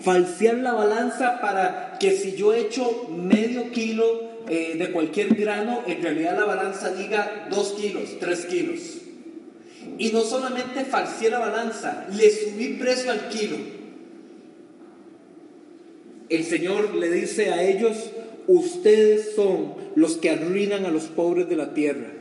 [0.00, 4.04] Falsear la balanza para que si yo echo medio kilo
[4.48, 8.99] eh, de cualquier grano, en realidad la balanza diga dos kilos, tres kilos.
[9.98, 13.56] Y no solamente falseé la balanza, le subí precio al kilo.
[16.28, 18.10] El Señor le dice a ellos,
[18.46, 22.12] ustedes son los que arruinan a los pobres de la tierra.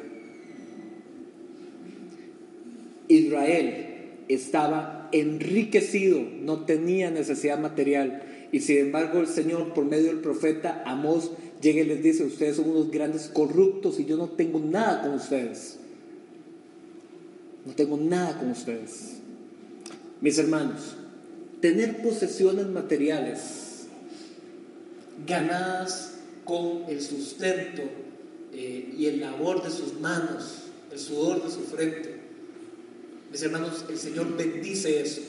[3.08, 3.88] Israel
[4.28, 8.24] estaba enriquecido, no tenía necesidad material.
[8.52, 11.32] Y sin embargo el Señor, por medio del profeta Amós,
[11.62, 15.16] llega y les dice, ustedes son unos grandes corruptos y yo no tengo nada con
[15.16, 15.79] ustedes.
[17.66, 19.18] No tengo nada con ustedes.
[20.22, 20.96] Mis hermanos,
[21.62, 23.88] tener posesiones materiales
[25.26, 27.84] ganadas con el sustento
[28.54, 32.20] eh, y el labor de sus manos, el sudor de su frente.
[33.32, 35.22] Mis hermanos, el Señor bendice eso.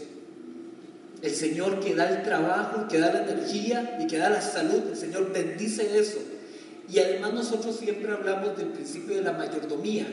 [1.22, 4.82] El Señor que da el trabajo, que da la energía y que da la salud,
[4.90, 6.18] el Señor bendice eso.
[6.90, 10.06] Y además nosotros siempre hablamos del principio de la mayordomía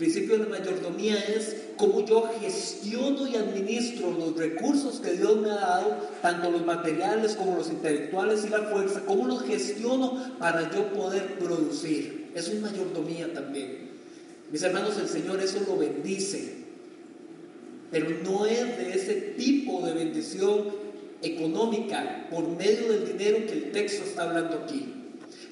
[0.00, 5.50] principio de la mayordomía es cómo yo gestiono y administro los recursos que Dios me
[5.50, 10.74] ha dado, tanto los materiales como los intelectuales y la fuerza, cómo los gestiono para
[10.74, 12.30] yo poder producir.
[12.34, 13.90] Es una mayordomía también.
[14.50, 16.54] Mis hermanos, el Señor eso lo bendice,
[17.90, 20.64] pero no es de ese tipo de bendición
[21.20, 24.99] económica por medio del dinero que el texto está hablando aquí.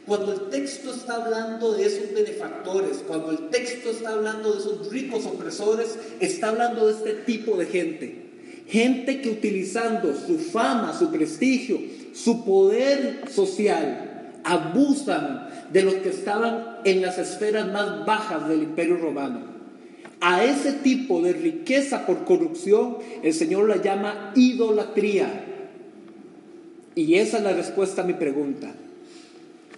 [0.09, 4.91] Cuando el texto está hablando de esos benefactores, cuando el texto está hablando de esos
[4.91, 8.25] ricos opresores, está hablando de este tipo de gente.
[8.67, 11.79] Gente que utilizando su fama, su prestigio,
[12.15, 18.97] su poder social, abusan de los que estaban en las esferas más bajas del imperio
[18.97, 19.41] romano.
[20.23, 25.45] A ese tipo de riqueza por corrupción el Señor la llama idolatría.
[26.95, 28.75] Y esa es la respuesta a mi pregunta.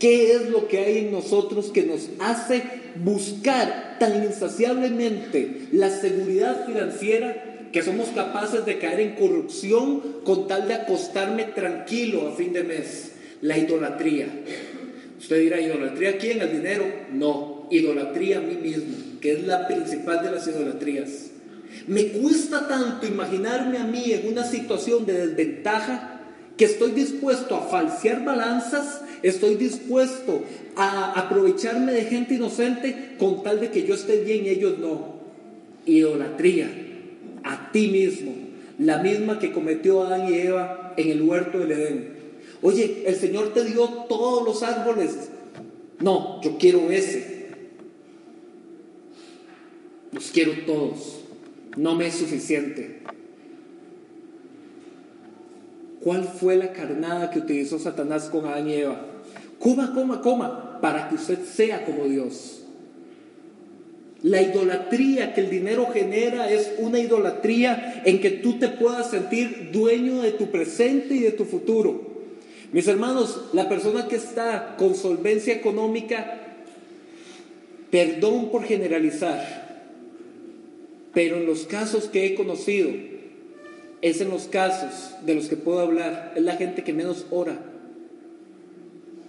[0.00, 2.62] ¿Qué es lo que hay en nosotros que nos hace
[3.04, 10.66] buscar tan insaciablemente la seguridad financiera que somos capaces de caer en corrupción con tal
[10.66, 13.12] de acostarme tranquilo a fin de mes?
[13.42, 14.26] La idolatría.
[15.18, 16.40] Usted dirá, ¿idolatría a quién?
[16.40, 16.84] ¿Al dinero?
[17.12, 21.30] No, idolatría a mí mismo, que es la principal de las idolatrías.
[21.86, 26.20] Me cuesta tanto imaginarme a mí en una situación de desventaja
[26.56, 30.42] que estoy dispuesto a falsear balanzas, estoy dispuesto
[30.76, 35.20] a aprovecharme de gente inocente con tal de que yo esté bien y ellos no.
[35.86, 36.70] Idolatría
[37.42, 38.32] a ti mismo,
[38.78, 42.08] la misma que cometió Adán y Eva en el huerto del Edén.
[42.62, 45.30] Oye, el Señor te dio todos los árboles.
[46.00, 47.48] No, yo quiero ese.
[50.12, 51.20] Los quiero todos.
[51.76, 53.00] No me es suficiente.
[56.00, 59.06] ¿Cuál fue la carnada que utilizó Satanás con Adán y Eva?
[59.60, 62.62] Coma, coma, coma, para que usted sea como Dios.
[64.22, 69.70] La idolatría que el dinero genera es una idolatría en que tú te puedas sentir
[69.70, 72.08] dueño de tu presente y de tu futuro.
[72.72, 76.38] Mis hermanos, la persona que está con solvencia económica,
[77.90, 79.60] perdón por generalizar,
[81.12, 82.90] pero en los casos que he conocido,
[84.00, 87.58] es en los casos de los que puedo hablar, es la gente que menos ora,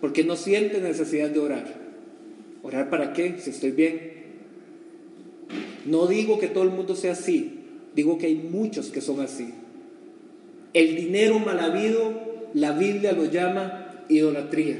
[0.02, 1.66] porque no siente necesidad de orar.
[2.64, 3.38] ¿Orar para qué?
[3.40, 4.12] Si estoy bien.
[5.86, 7.60] No digo que todo el mundo sea así,
[7.96, 9.54] digo que hay muchos que son así.
[10.74, 14.80] El dinero mal habido, la Biblia lo llama idolatría.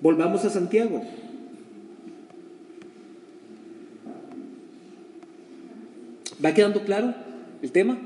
[0.00, 1.02] Volvamos a Santiago.
[6.44, 7.14] ¿Va quedando claro
[7.62, 7.98] el tema?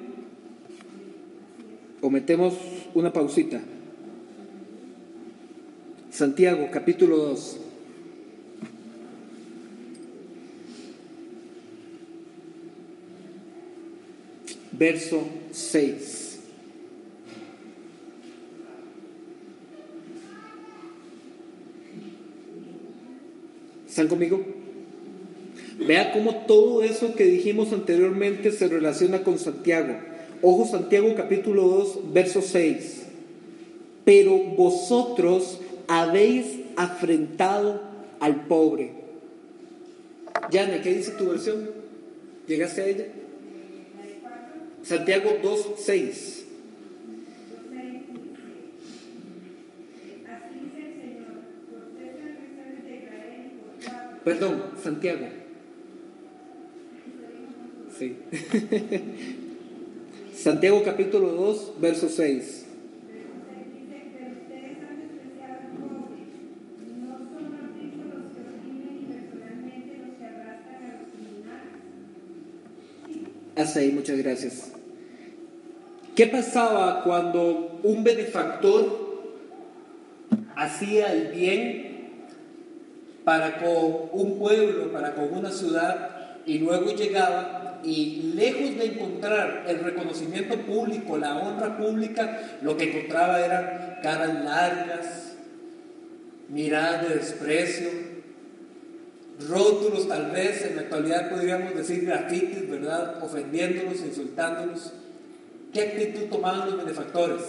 [2.01, 2.55] o metemos
[2.95, 3.61] una pausita.
[6.21, 7.57] Santiago, capítulo 2.
[14.73, 16.41] Verso 6.
[23.89, 24.45] ¿Están conmigo?
[25.79, 29.97] Vea cómo todo eso que dijimos anteriormente se relaciona con Santiago.
[30.43, 33.07] Ojo Santiago capítulo 2, verso 6.
[34.05, 35.61] Pero vosotros
[35.91, 37.83] habéis afrentado
[38.21, 38.93] al pobre.
[40.53, 41.69] Yana, ¿qué dice tu versión?
[42.47, 43.07] ¿Llegaste a ella?
[44.85, 46.47] Santiago 2, 6.
[54.25, 55.27] Perdón, Santiago.
[57.99, 58.17] Sí.
[60.35, 62.70] Santiago capítulo 2, verso 6.
[73.61, 74.73] Muchas gracias.
[76.17, 79.21] ¿Qué pasaba cuando un benefactor
[80.57, 82.21] hacía el bien
[83.23, 89.65] para con un pueblo, para con una ciudad, y luego llegaba y lejos de encontrar
[89.69, 95.35] el reconocimiento público, la honra pública, lo que encontraba eran caras largas,
[96.49, 97.89] miradas de desprecio,
[99.49, 103.23] rótulos tal vez, en la actualidad podríamos decir grafitis, ¿verdad?
[103.23, 104.93] Ofendiéndolos, insultándolos.
[105.73, 107.43] ¿Qué actitud tomaban los benefactores?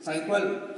[0.00, 0.74] ¿Saben cuál?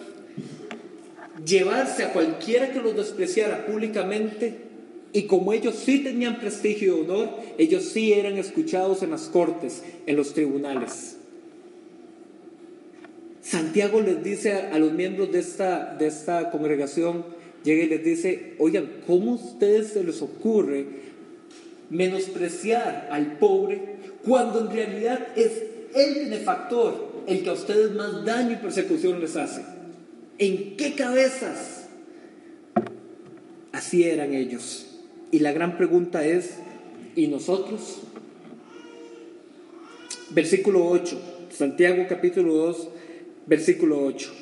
[1.44, 4.72] Llevarse a cualquiera que los despreciara públicamente
[5.12, 7.28] y como ellos sí tenían prestigio y honor,
[7.59, 11.16] ellos sí eran escuchados en las cortes, en los tribunales.
[13.42, 17.24] Santiago les dice a, los miembros de esta, de esta congregación,
[17.64, 20.86] llega y les dice, oigan, ¿cómo a ustedes se les ocurre
[21.90, 25.62] menospreciar al pobre cuando en realidad es
[25.94, 29.62] el benefactor el que a ustedes más daño y persecución les hace?
[30.38, 31.86] ¿En qué cabezas?
[33.72, 34.86] Así eran ellos.
[35.30, 36.58] Y la gran pregunta es,
[37.16, 38.00] ¿y nosotros?
[40.30, 42.88] Versículo 8, Santiago capítulo 2,
[43.46, 44.32] versículo 8.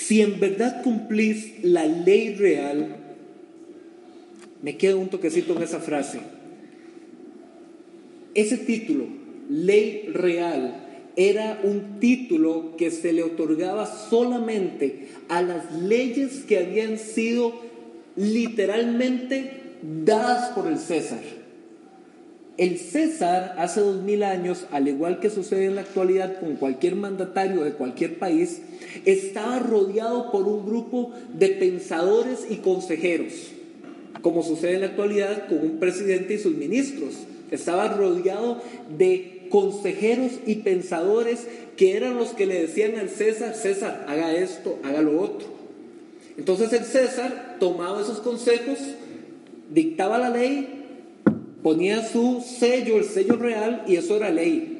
[0.00, 2.96] Si en verdad cumplís la ley real,
[4.62, 6.20] me queda un toquecito en esa frase.
[8.34, 9.04] Ese título,
[9.50, 10.86] ley real,
[11.16, 17.60] era un título que se le otorgaba solamente a las leyes que habían sido
[18.16, 19.50] literalmente
[19.82, 21.39] dadas por el César.
[22.60, 26.94] El César hace dos mil años, al igual que sucede en la actualidad con cualquier
[26.94, 28.60] mandatario de cualquier país,
[29.06, 33.32] estaba rodeado por un grupo de pensadores y consejeros,
[34.20, 37.14] como sucede en la actualidad con un presidente y sus ministros.
[37.50, 38.60] Estaba rodeado
[38.98, 41.46] de consejeros y pensadores
[41.78, 45.48] que eran los que le decían al César, César, haga esto, haga lo otro.
[46.36, 48.76] Entonces el César tomaba esos consejos,
[49.70, 50.79] dictaba la ley
[51.62, 54.78] ponía su sello, el sello real, y eso era ley.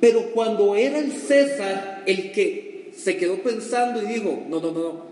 [0.00, 4.80] Pero cuando era el César el que se quedó pensando y dijo, no, no, no,
[4.80, 5.02] no,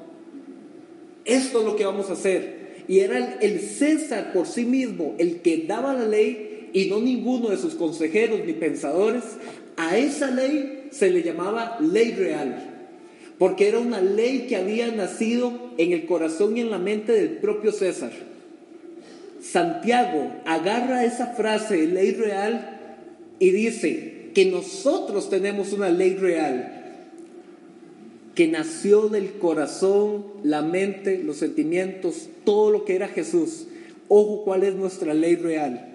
[1.24, 2.85] esto es lo que vamos a hacer.
[2.89, 7.49] Y era el César por sí mismo el que daba la ley y no ninguno
[7.49, 9.24] de sus consejeros ni pensadores.
[9.77, 12.72] A esa ley se le llamaba ley real
[13.39, 17.31] porque era una ley que había nacido en el corazón y en la mente del
[17.39, 18.12] propio César.
[19.53, 22.79] Santiago agarra esa frase, ley real,
[23.39, 26.73] y dice que nosotros tenemos una ley real
[28.35, 33.67] que nació del corazón, la mente, los sentimientos, todo lo que era Jesús.
[34.09, 35.89] Ojo, ¿cuál es nuestra ley real?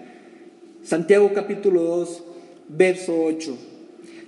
[0.82, 2.24] Santiago capítulo 2,
[2.68, 3.56] verso 8.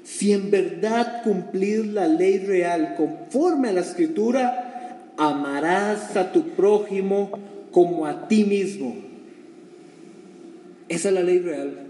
[0.04, 7.30] Si en verdad cumplís la ley real conforme a la escritura, amarás a tu prójimo
[7.72, 9.03] como a ti mismo.
[10.88, 11.86] Esa es la ley real.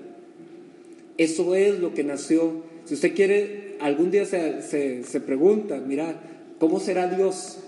[1.16, 2.62] Eso es lo que nació.
[2.84, 4.62] Si usted quiere, algún día se,
[5.02, 6.20] se, pregunta, mira,
[6.58, 7.58] ¿cómo será Dios?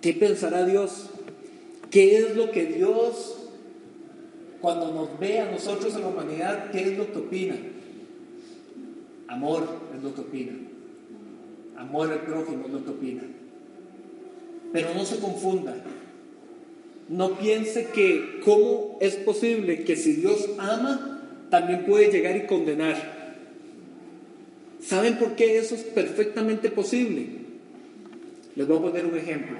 [0.00, 1.10] ¿Qué pensará Dios?
[1.90, 3.48] ¿Qué es lo que Dios,
[4.60, 7.56] cuando nos ve a nosotros en la humanidad, qué es lo que opina?
[9.28, 9.66] Amor
[9.96, 10.52] es lo que opina.
[11.76, 13.22] Amor al prójimo es lo que opina.
[14.72, 15.74] Pero no se confunda.
[17.08, 23.14] No piense que cómo es posible que si Dios ama, también puede llegar y condenar.
[24.80, 27.26] ¿Saben por qué eso es perfectamente posible?
[28.56, 29.56] Les voy a poner un ejemplo.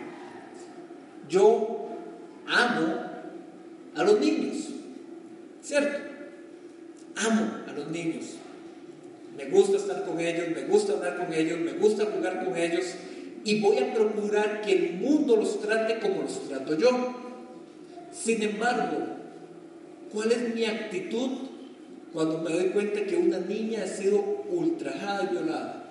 [1.29, 1.89] Yo
[2.47, 3.05] amo
[3.95, 4.69] a los niños,
[5.63, 5.99] ¿cierto?
[7.17, 8.25] Amo a los niños.
[9.37, 12.85] Me gusta estar con ellos, me gusta hablar con ellos, me gusta jugar con ellos
[13.45, 17.24] y voy a procurar que el mundo los trate como los trato yo.
[18.15, 18.99] Sin embargo,
[20.13, 21.31] ¿cuál es mi actitud
[22.13, 25.85] cuando me doy cuenta que una niña ha sido ultrajada y violada?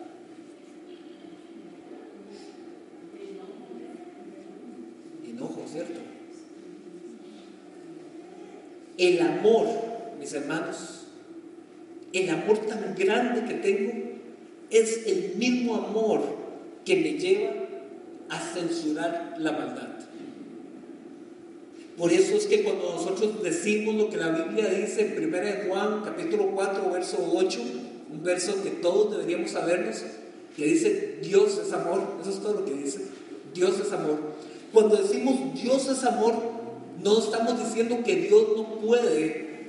[5.28, 5.99] Enojo, ¿cierto?
[8.97, 9.67] El amor,
[10.19, 11.07] mis hermanos,
[12.13, 13.91] el amor tan grande que tengo
[14.69, 16.21] es el mismo amor
[16.86, 17.51] que me lleva
[18.30, 19.93] a censurar la maldad.
[21.98, 25.38] Por eso es que cuando nosotros decimos lo que la Biblia dice en 1
[25.68, 27.60] Juan capítulo 4 verso 8,
[28.12, 30.02] un verso que todos deberíamos sabernos,
[30.56, 33.06] que dice Dios es amor, eso es todo lo que dice,
[33.54, 34.18] Dios es amor.
[34.74, 36.34] Cuando decimos Dios es amor,
[37.04, 39.68] no estamos diciendo que Dios no puede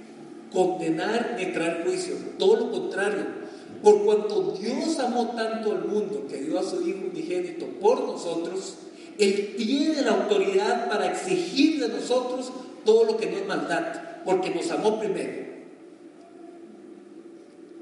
[0.50, 3.44] condenar ni traer juicio, todo lo contrario.
[3.82, 8.76] Por cuanto Dios amó tanto al mundo que dio a su Hijo unigénito por nosotros,
[9.18, 12.52] él tiene la autoridad para exigir de nosotros
[12.84, 13.94] todo lo que no es maldad,
[14.24, 15.44] porque nos amó primero.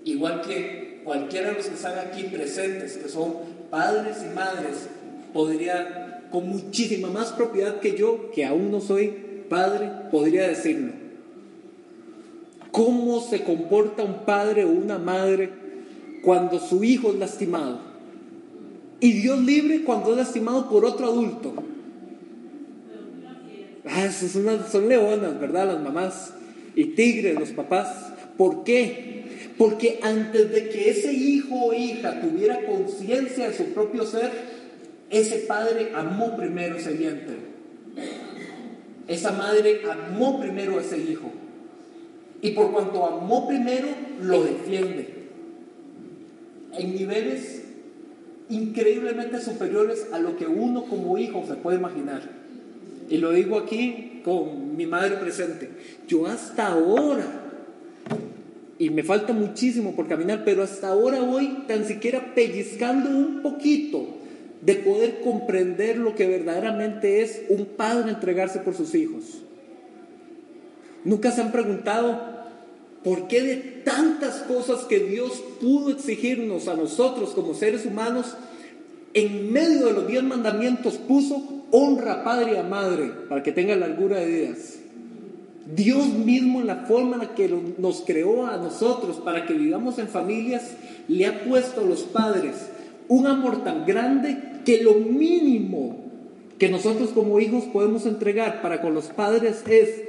[0.05, 3.35] Igual que cualquiera de los que están aquí presentes, que son
[3.71, 4.89] padres y madres,
[5.33, 10.93] podría, con muchísima más propiedad que yo, que aún no soy padre, podría decirlo.
[12.71, 15.51] ¿Cómo se comporta un padre o una madre
[16.25, 17.92] cuando su hijo es lastimado?
[19.03, 21.53] Y Dios libre cuando es lastimado por otro adulto.
[23.85, 25.67] Ah, son, leonas, ¿verdad?
[25.67, 26.33] Las mamás.
[26.77, 28.13] Y tigres, los papás.
[28.39, 29.25] ¿Por qué?
[29.59, 34.31] Porque antes de que ese hijo o hija tuviera conciencia de su propio ser,
[35.11, 37.39] ese padre amó primero ese vientre.
[39.09, 41.33] Esa madre amó primero a ese hijo.
[42.41, 43.89] Y por cuanto amó primero,
[44.21, 45.09] lo defiende.
[46.79, 47.62] En niveles
[48.53, 52.23] increíblemente superiores a lo que uno como hijo se puede imaginar.
[53.09, 55.71] Y lo digo aquí con mi madre presente.
[56.07, 57.25] Yo hasta ahora,
[58.79, 64.07] y me falta muchísimo por caminar, pero hasta ahora voy tan siquiera pellizcando un poquito
[64.61, 69.43] de poder comprender lo que verdaderamente es un padre entregarse por sus hijos.
[71.05, 72.32] Nunca se han preguntado
[73.05, 78.35] ¿Por qué de tantas cosas que Dios pudo exigirnos a nosotros como seres humanos,
[79.15, 83.53] en medio de los diez mandamientos puso honra a padre y a madre para que
[83.53, 84.79] tenga largura de días?
[85.75, 87.49] Dios mismo en la forma en la que
[87.79, 90.73] nos creó a nosotros para que vivamos en familias,
[91.09, 92.55] le ha puesto a los padres
[93.09, 96.03] un amor tan grande que lo mínimo
[96.59, 100.03] que nosotros como hijos podemos entregar para con los padres es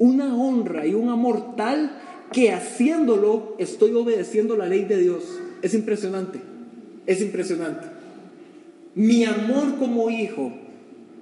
[0.00, 1.92] una honra y un amor tal
[2.32, 5.24] que haciéndolo estoy obedeciendo la ley de Dios.
[5.62, 6.40] Es impresionante,
[7.06, 7.86] es impresionante.
[8.94, 10.52] Mi amor como hijo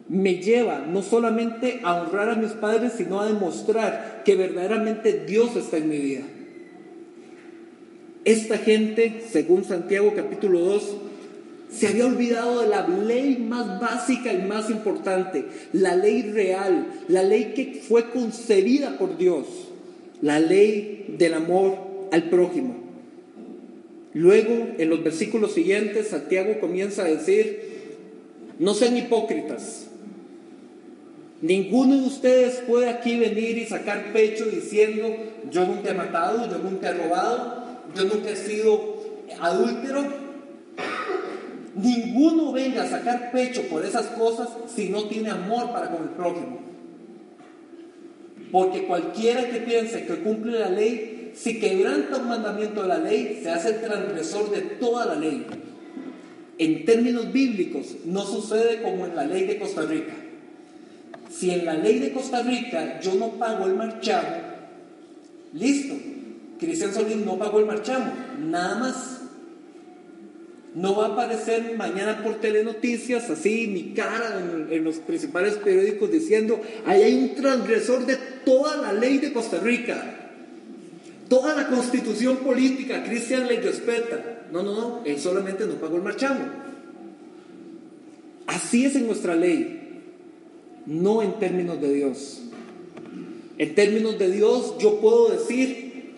[0.09, 5.55] me lleva no solamente a honrar a mis padres, sino a demostrar que verdaderamente Dios
[5.57, 6.23] está en mi vida.
[8.25, 10.97] Esta gente, según Santiago capítulo 2,
[11.71, 17.23] se había olvidado de la ley más básica y más importante, la ley real, la
[17.23, 19.68] ley que fue concebida por Dios,
[20.23, 21.77] la ley del amor
[22.13, 22.77] al prójimo.
[24.15, 27.61] Luego, en los versículos siguientes, Santiago comienza a decir,
[28.59, 29.87] no sean hipócritas.
[31.41, 35.15] Ninguno de ustedes puede aquí venir y sacar pecho diciendo,
[35.51, 37.65] yo nunca he matado, yo nunca he robado,
[37.95, 38.99] yo nunca he sido
[39.41, 40.29] adúltero,
[41.79, 46.09] Ninguno venga a sacar pecho por esas cosas si no tiene amor para con el
[46.11, 46.68] prójimo.
[48.51, 53.41] Porque cualquiera que piense que cumple la ley, si quebranta un mandamiento de la ley,
[53.43, 55.47] se hace el transgresor de toda la ley.
[56.59, 60.15] En términos bíblicos, no sucede como en la ley de Costa Rica.
[61.31, 64.29] Si en la ley de Costa Rica yo no pago el marchamo,
[65.53, 65.95] listo,
[66.59, 69.18] Cristian Solís no pagó el marchamo, nada más.
[70.79, 76.61] No va a aparecer mañana por telenoticias, así mi cara en, los principales periódicos diciendo,
[76.87, 80.31] ahí hay un transgresor de toda la ley de Costa Rica,
[81.29, 84.45] toda la constitución política, Cristian le respeta.
[84.53, 86.45] No, no, no, él solamente no pagó el marchamo.
[88.47, 90.01] Así es en nuestra ley,
[90.87, 92.43] no en términos de Dios.
[93.59, 96.13] En términos de Dios yo puedo decir,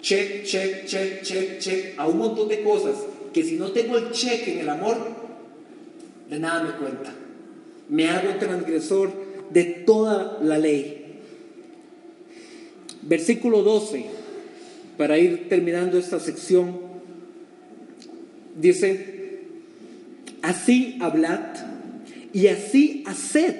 [0.00, 2.96] check, check, check, check, check, a un montón de cosas
[3.32, 4.96] que si no tengo el cheque en el amor,
[6.28, 7.12] de nada me cuenta.
[7.88, 9.12] Me hago transgresor
[9.50, 11.20] de toda la ley.
[13.02, 14.06] Versículo 12,
[14.96, 16.80] para ir terminando esta sección,
[18.56, 19.40] dice,
[20.42, 21.40] así hablad
[22.32, 23.56] y así haced,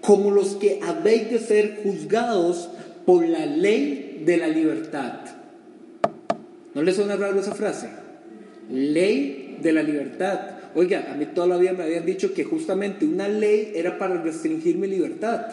[0.00, 2.68] como los que habéis de ser juzgados
[3.06, 5.20] por la ley de la libertad.
[6.74, 8.05] ¿No les suena raro esa frase?
[8.70, 10.40] Ley de la libertad.
[10.74, 14.22] Oiga, a mí toda la vida me habían dicho que justamente una ley era para
[14.22, 15.46] restringir mi libertad.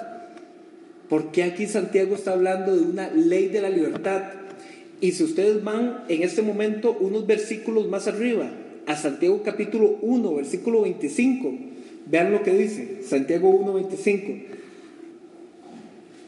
[1.09, 4.23] ¿Por qué aquí Santiago está hablando de una ley de la libertad?
[4.99, 8.49] Y si ustedes van en este momento unos versículos más arriba,
[8.85, 11.53] a Santiago capítulo 1, versículo 25,
[12.05, 14.33] vean lo que dice, Santiago 1, 25.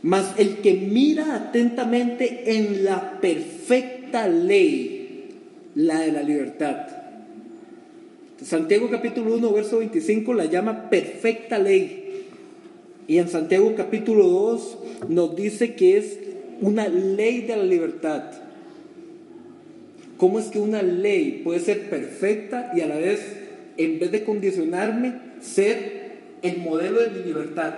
[0.04, 4.95] Mas el que mira atentamente en la perfecta ley,
[5.76, 6.88] la de la libertad.
[8.42, 12.26] Santiago capítulo 1, verso 25 la llama perfecta ley.
[13.08, 14.78] Y en Santiago capítulo 2
[15.10, 16.20] nos dice que es
[16.62, 18.24] una ley de la libertad.
[20.18, 23.20] ¿Cómo es que una ley puede ser perfecta y a la vez,
[23.78, 27.74] en vez de condicionarme, ser el modelo de mi libertad?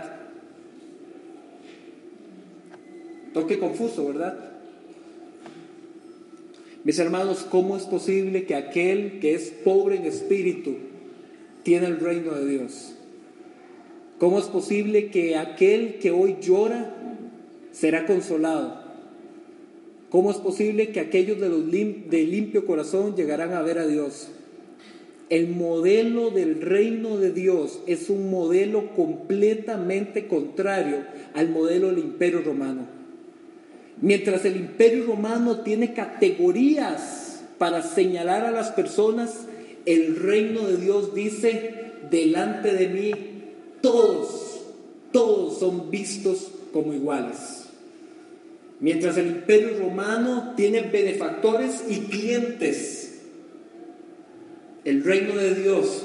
[3.34, 4.47] Toque confuso, ¿verdad?
[6.88, 10.76] Mis hermanos, ¿cómo es posible que aquel que es pobre en espíritu
[11.62, 12.96] tiene el reino de Dios?
[14.20, 16.96] ¿Cómo es posible que aquel que hoy llora
[17.74, 18.82] será consolado?
[20.10, 24.30] ¿Cómo es posible que aquellos de, los de limpio corazón llegarán a ver a Dios?
[25.30, 32.44] El modelo del reino de Dios es un modelo completamente contrario al modelo del imperio
[32.44, 32.97] romano.
[34.02, 39.46] Mientras el imperio romano tiene categorías para señalar a las personas,
[39.86, 43.12] el reino de Dios dice, delante de mí
[43.82, 44.62] todos,
[45.12, 47.64] todos son vistos como iguales.
[48.80, 53.22] Mientras el imperio romano tiene benefactores y clientes,
[54.86, 56.04] el reino de Dios,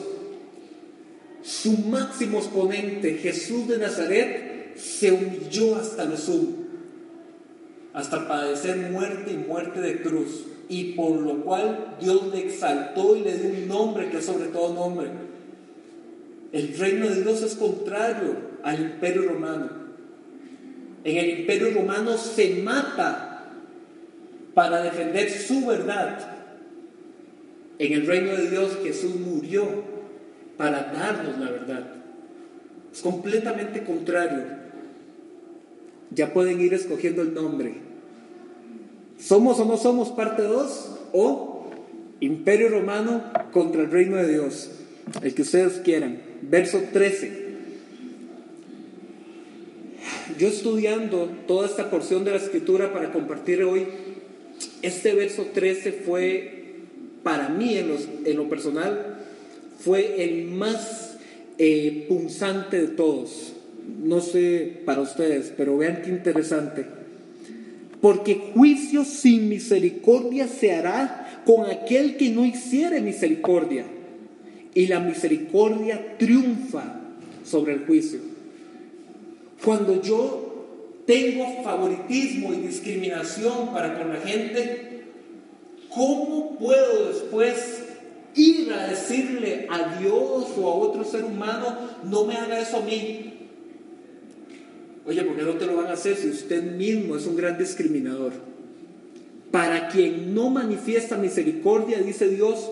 [1.43, 6.62] su máximo exponente, Jesús de Nazaret, se humilló hasta lo sumo
[7.93, 13.21] hasta padecer muerte y muerte de cruz, y por lo cual Dios le exaltó y
[13.21, 15.09] le dio un nombre que es sobre todo nombre.
[16.53, 19.71] El reino de Dios es contrario al imperio romano.
[21.05, 23.51] En el imperio romano se mata
[24.55, 26.19] para defender su verdad.
[27.79, 29.67] En el reino de Dios Jesús murió
[30.57, 31.87] para darnos la verdad.
[32.93, 34.62] Es completamente contrario.
[36.15, 37.75] Ya pueden ir escogiendo el nombre.
[39.19, 40.99] ¿Somos o no somos parte 2?
[41.13, 41.71] O
[42.21, 44.71] Imperio Romano contra el reino de Dios.
[45.23, 46.21] El que ustedes quieran.
[46.43, 47.43] Verso 13
[50.39, 53.87] yo estudiando toda esta porción de la escritura para compartir hoy,
[54.83, 56.75] este verso 13 fue,
[57.23, 59.19] para mí en, lo personal,
[59.79, 61.17] fue el más
[61.59, 63.52] eh, punzante de todos.
[64.03, 66.87] No sé para ustedes, pero vean qué interesante.
[68.01, 73.85] Porque juicio sin misericordia se hará con aquel que no hiciere misericordia.
[74.75, 77.01] Y la misericordia triunfa
[77.45, 78.21] sobre el juicio.
[79.65, 80.53] Cuando yo
[81.07, 85.05] tengo favoritismo y discriminación para con la gente,
[85.89, 87.85] ¿cómo puedo después
[88.35, 92.81] ir a decirle a Dios o a otro ser humano, no me haga eso a
[92.81, 93.32] mí?
[95.05, 97.59] Oye, ¿por qué no te lo van a hacer si usted mismo es un gran
[97.59, 98.33] discriminador?
[99.51, 102.71] Para quien no manifiesta misericordia, dice Dios,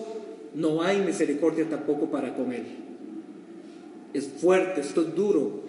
[0.55, 2.63] no hay misericordia tampoco para con él.
[4.13, 5.63] Es fuerte, esto es duro.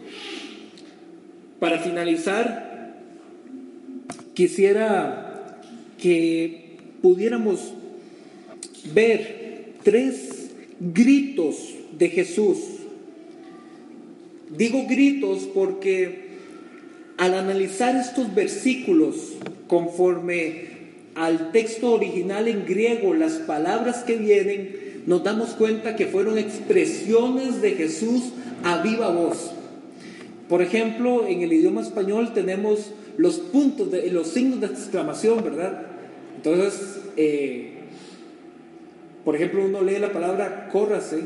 [1.58, 2.96] Para finalizar,
[4.34, 5.60] quisiera
[6.00, 7.74] que pudiéramos
[8.94, 10.50] ver tres
[10.80, 12.58] gritos de Jesús.
[14.56, 16.31] Digo gritos porque
[17.22, 19.34] al analizar estos versículos
[19.68, 20.72] conforme
[21.14, 27.62] al texto original en griego, las palabras que vienen, nos damos cuenta que fueron expresiones
[27.62, 28.32] de Jesús
[28.64, 29.52] a viva voz.
[30.48, 35.86] Por ejemplo, en el idioma español tenemos los puntos, de, los signos de exclamación, ¿verdad?
[36.38, 37.74] Entonces, eh,
[39.24, 41.22] por ejemplo, uno lee la palabra córrase,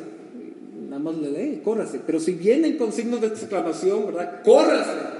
[0.90, 4.42] nada más le lee, córrase, pero si vienen con signos de exclamación, ¿verdad?
[4.44, 5.15] Córrase,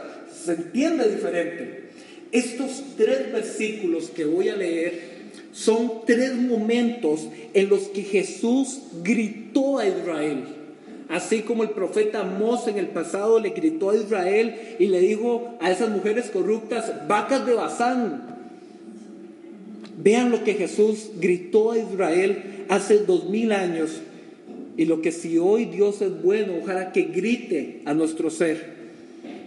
[0.47, 1.91] se entiende diferente.
[2.33, 5.17] Estos tres versículos que voy a leer
[5.53, 10.45] son tres momentos en los que Jesús gritó a Israel.
[11.09, 15.57] Así como el profeta Mos en el pasado le gritó a Israel y le dijo
[15.61, 18.37] a esas mujeres corruptas, vacas de Bazán.
[20.03, 24.01] Vean lo que Jesús gritó a Israel hace dos mil años
[24.77, 28.76] y lo que si hoy Dios es bueno, ojalá que grite a nuestro ser.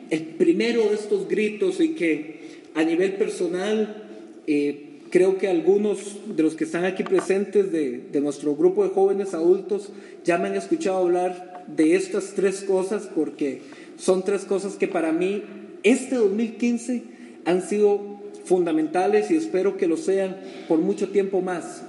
[0.10, 2.40] El primero de estos gritos y que
[2.76, 4.04] a nivel personal
[4.48, 8.90] eh, creo que algunos de los que están aquí presentes de, de, nuestro grupo de
[8.90, 9.92] jóvenes adultos
[10.24, 13.62] ya me han escuchado hablar de estas tres cosas porque
[13.98, 15.44] son tres cosas que para mí
[15.84, 17.04] este 2015
[17.46, 20.38] han sido fundamentales y espero que lo sean
[20.68, 21.84] por mucho tiempo más.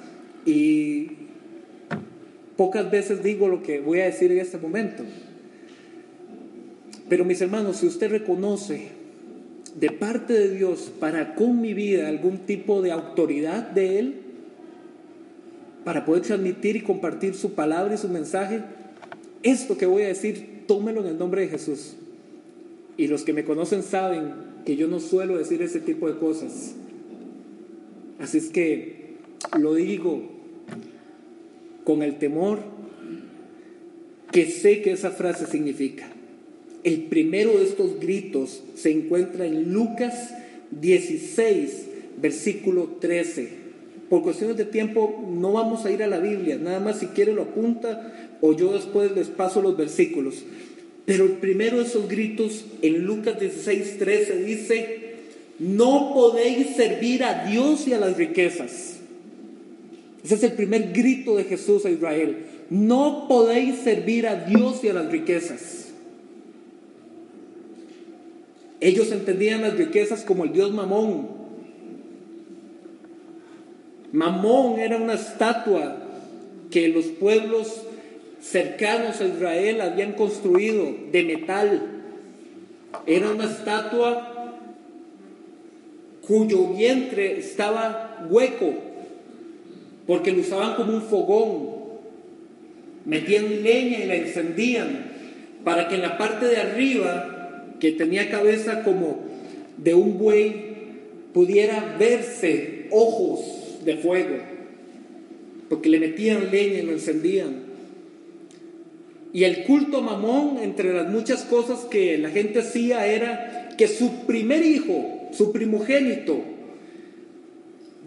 [0.44, 1.12] Y
[2.56, 5.04] pocas veces digo lo que voy a decir en este momento.
[7.10, 8.86] Pero mis hermanos, si usted reconoce
[9.74, 14.14] de parte de Dios para con mi vida algún tipo de autoridad de Él,
[15.84, 18.62] para poder transmitir y compartir su palabra y su mensaje,
[19.42, 21.96] esto que voy a decir, tómelo en el nombre de Jesús.
[22.96, 24.32] Y los que me conocen saben
[24.64, 26.76] que yo no suelo decir ese tipo de cosas.
[28.20, 29.16] Así es que
[29.58, 30.22] lo digo
[31.82, 32.60] con el temor
[34.30, 36.06] que sé que esa frase significa.
[36.82, 40.32] El primero de estos gritos se encuentra en Lucas
[40.70, 41.86] 16,
[42.20, 43.60] versículo 13.
[44.08, 47.34] Por cuestiones de tiempo no vamos a ir a la Biblia, nada más si quiere
[47.34, 50.42] lo apunta o yo después les paso los versículos.
[51.04, 55.00] Pero el primero de esos gritos en Lucas 16, 13 dice,
[55.58, 58.96] no podéis servir a Dios y a las riquezas.
[60.24, 62.38] Ese es el primer grito de Jesús a Israel.
[62.70, 65.79] No podéis servir a Dios y a las riquezas.
[68.80, 71.40] Ellos entendían las riquezas como el dios Mamón,
[74.12, 75.96] Mamón era una estatua
[76.70, 77.82] que los pueblos
[78.40, 81.82] cercanos a Israel habían construido de metal.
[83.06, 84.52] Era una estatua
[86.26, 88.74] cuyo vientre estaba hueco,
[90.06, 91.80] porque lo usaban como un fogón.
[93.04, 95.10] Metían leña y la encendían
[95.64, 97.29] para que en la parte de arriba,
[97.80, 99.18] que tenía cabeza como
[99.76, 100.70] de un buey,
[101.32, 103.40] pudiera verse ojos
[103.84, 104.36] de fuego,
[105.68, 107.70] porque le metían leña y lo encendían.
[109.32, 114.26] Y el culto mamón, entre las muchas cosas que la gente hacía, era que su
[114.26, 116.44] primer hijo, su primogénito,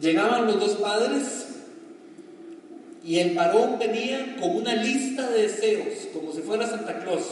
[0.04, 1.48] Llegaban los dos padres
[3.06, 7.24] y el varón venía con una lista de deseos, como si fuera Santa Claus,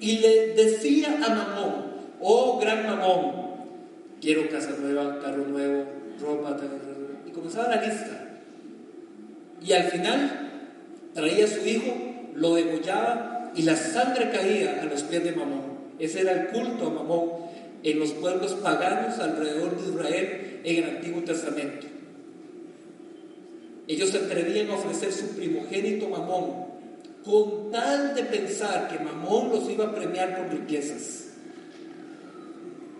[0.00, 1.84] y le decía a Mamón,
[2.20, 3.32] oh gran Mamón,
[4.20, 5.84] quiero casa nueva, carro nuevo,
[6.20, 6.56] ropa,
[7.26, 8.40] y comenzaba la lista.
[9.64, 10.50] Y al final
[11.14, 11.94] traía a su hijo,
[12.34, 15.74] lo degollaba y la sangre caía a los pies de Mamón.
[15.98, 17.30] Ese era el culto a Mamón
[17.82, 21.86] en los pueblos paganos alrededor de Israel en el Antiguo Testamento.
[23.86, 26.73] Ellos se atrevían a ofrecer su primogénito Mamón
[27.24, 31.24] con tal de pensar que Mamón los iba a premiar con riquezas.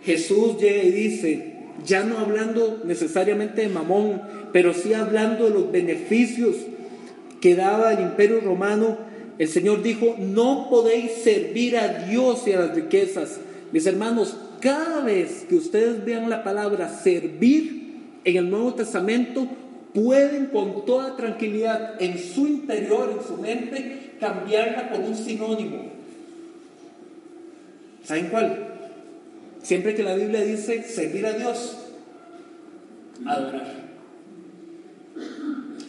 [0.03, 1.55] Jesús llega y dice,
[1.85, 4.21] ya no hablando necesariamente de Mamón,
[4.51, 6.55] pero sí hablando de los beneficios
[7.41, 8.97] que daba el imperio romano,
[9.37, 13.39] el Señor dijo, no podéis servir a Dios y a las riquezas.
[13.71, 19.47] Mis hermanos, cada vez que ustedes vean la palabra servir en el Nuevo Testamento,
[19.93, 25.83] pueden con toda tranquilidad en su interior, en su mente, cambiarla con un sinónimo.
[28.03, 28.73] ¿Saben cuál?
[29.61, 31.77] Siempre que la Biblia dice servir a Dios,
[33.25, 33.85] adorar.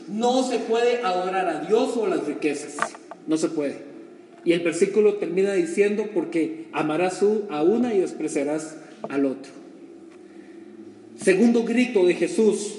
[0.08, 2.76] No se puede adorar a Dios o a las riquezas.
[3.26, 3.76] No se puede.
[4.44, 8.76] Y el versículo termina diciendo, porque amarás a una y despreciarás
[9.08, 9.50] al otro.
[11.20, 12.74] Segundo grito de Jesús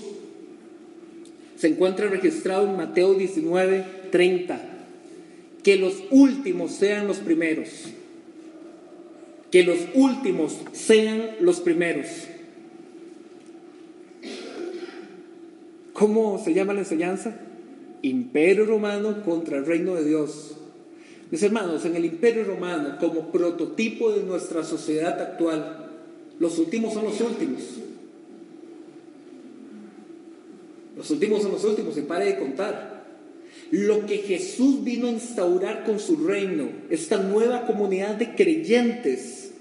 [1.57, 4.76] se encuentra registrado en Mateo 19, 30.
[5.67, 7.67] Que los últimos sean los primeros.
[9.51, 12.07] Que los últimos sean los primeros.
[15.91, 17.37] ¿Cómo se llama la enseñanza?
[18.01, 20.55] Imperio romano contra el reino de Dios.
[21.31, 25.89] Mis hermanos, en el imperio romano, como prototipo de nuestra sociedad actual,
[26.39, 27.61] los últimos son los últimos.
[30.95, 32.96] Los últimos son los últimos y pare de contar.
[33.71, 39.51] Lo que Jesús vino a instaurar con su reino, esta nueva comunidad de creyentes,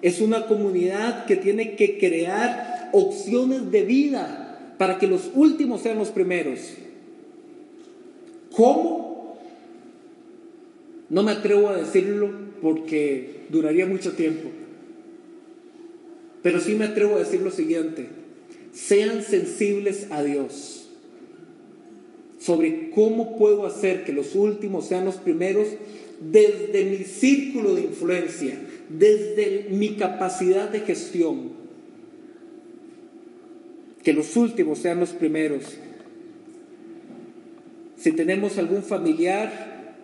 [0.00, 5.98] es una comunidad que tiene que crear opciones de vida para que los últimos sean
[5.98, 6.58] los primeros.
[8.50, 9.38] ¿Cómo?
[11.08, 14.48] No me atrevo a decirlo porque duraría mucho tiempo.
[16.42, 18.08] Pero sí me atrevo a decir lo siguiente.
[18.72, 20.81] Sean sensibles a Dios
[22.42, 25.68] sobre cómo puedo hacer que los últimos sean los primeros
[26.20, 31.52] desde mi círculo de influencia, desde mi capacidad de gestión.
[34.02, 35.62] Que los últimos sean los primeros.
[37.96, 39.94] Si tenemos algún familiar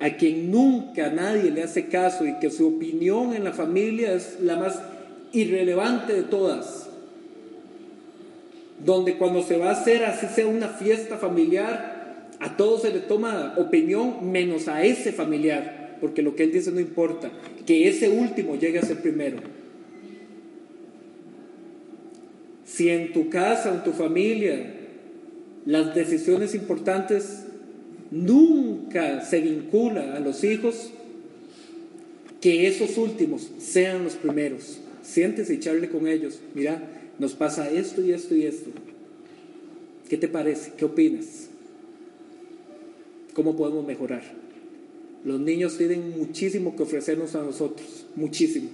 [0.00, 4.38] a quien nunca nadie le hace caso y que su opinión en la familia es
[4.40, 4.82] la más
[5.32, 6.89] irrelevante de todas,
[8.84, 13.00] donde cuando se va a hacer así sea una fiesta familiar, a todos se le
[13.00, 17.30] toma opinión menos a ese familiar, porque lo que él dice no importa,
[17.66, 19.38] que ese último llegue a ser primero.
[22.64, 24.74] Si en tu casa, en tu familia,
[25.66, 27.44] las decisiones importantes
[28.10, 30.90] nunca se vinculan a los hijos,
[32.40, 34.80] que esos últimos sean los primeros.
[35.02, 36.40] Siéntese y charle con ellos.
[36.54, 38.70] Mira, nos pasa esto y esto y esto.
[40.08, 40.72] ¿Qué te parece?
[40.76, 41.50] ¿Qué opinas?
[43.34, 44.22] ¿Cómo podemos mejorar?
[45.22, 48.70] Los niños tienen muchísimo que ofrecernos a nosotros, muchísimo.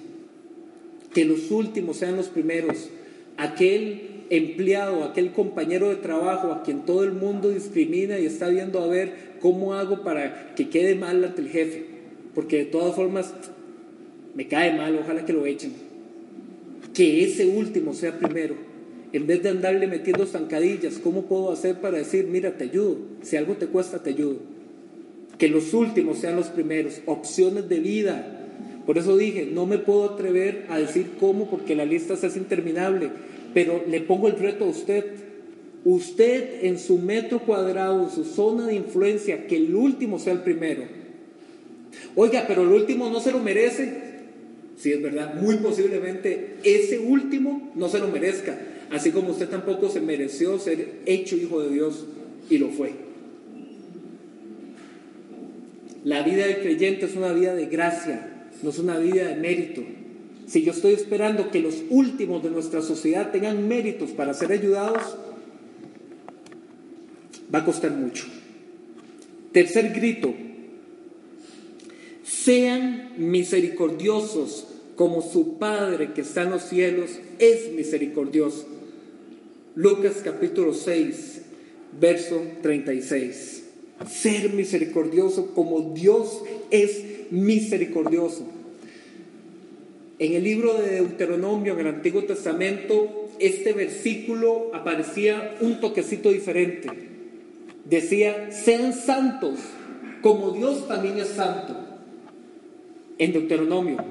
[1.13, 2.89] Que los últimos sean los primeros.
[3.37, 8.81] Aquel empleado, aquel compañero de trabajo a quien todo el mundo discrimina y está viendo
[8.81, 11.85] a ver cómo hago para que quede mal ante el jefe.
[12.33, 13.35] Porque de todas formas
[14.37, 15.86] me cae mal, ojalá que lo echen
[16.97, 18.55] que ese último sea primero.
[19.13, 22.97] En vez de andarle metiendo zancadillas, ¿cómo puedo hacer para decir, mira, te ayudo?
[23.21, 24.39] Si algo te cuesta, te ayudo.
[25.37, 27.03] Que los últimos sean los primeros.
[27.05, 28.49] Opciones de vida.
[28.87, 33.11] Por eso dije, no me puedo atrever a decir cómo porque la lista hace interminable.
[33.53, 35.05] Pero le pongo el reto a usted.
[35.85, 40.41] Usted en su metro cuadrado, en su zona de influencia, que el último sea el
[40.41, 40.85] primero.
[42.15, 44.16] Oiga, pero el último no se lo merece.
[44.77, 48.59] Si es verdad, muy posiblemente ese último no se lo merezca,
[48.91, 52.05] así como usted tampoco se mereció ser hecho hijo de Dios
[52.51, 52.93] y lo fue.
[56.05, 59.83] La vida del creyente es una vida de gracia, no es una vida de mérito.
[60.47, 65.17] Si yo estoy esperando que los últimos de nuestra sociedad tengan méritos para ser ayudados,
[67.53, 68.25] va a costar mucho.
[69.51, 70.33] Tercer grito,
[72.23, 78.67] sean misericordiosos como su Padre que está en los cielos es misericordioso.
[79.75, 81.43] Lucas capítulo 6,
[82.01, 83.65] verso 36.
[84.09, 88.47] Ser misericordioso como Dios es misericordioso.
[90.19, 96.89] En el libro de Deuteronomio, en el Antiguo Testamento, este versículo aparecía un toquecito diferente.
[97.85, 99.59] Decía, sean santos,
[100.23, 101.86] como Dios también es santo.
[103.19, 104.05] En Deuteronomio.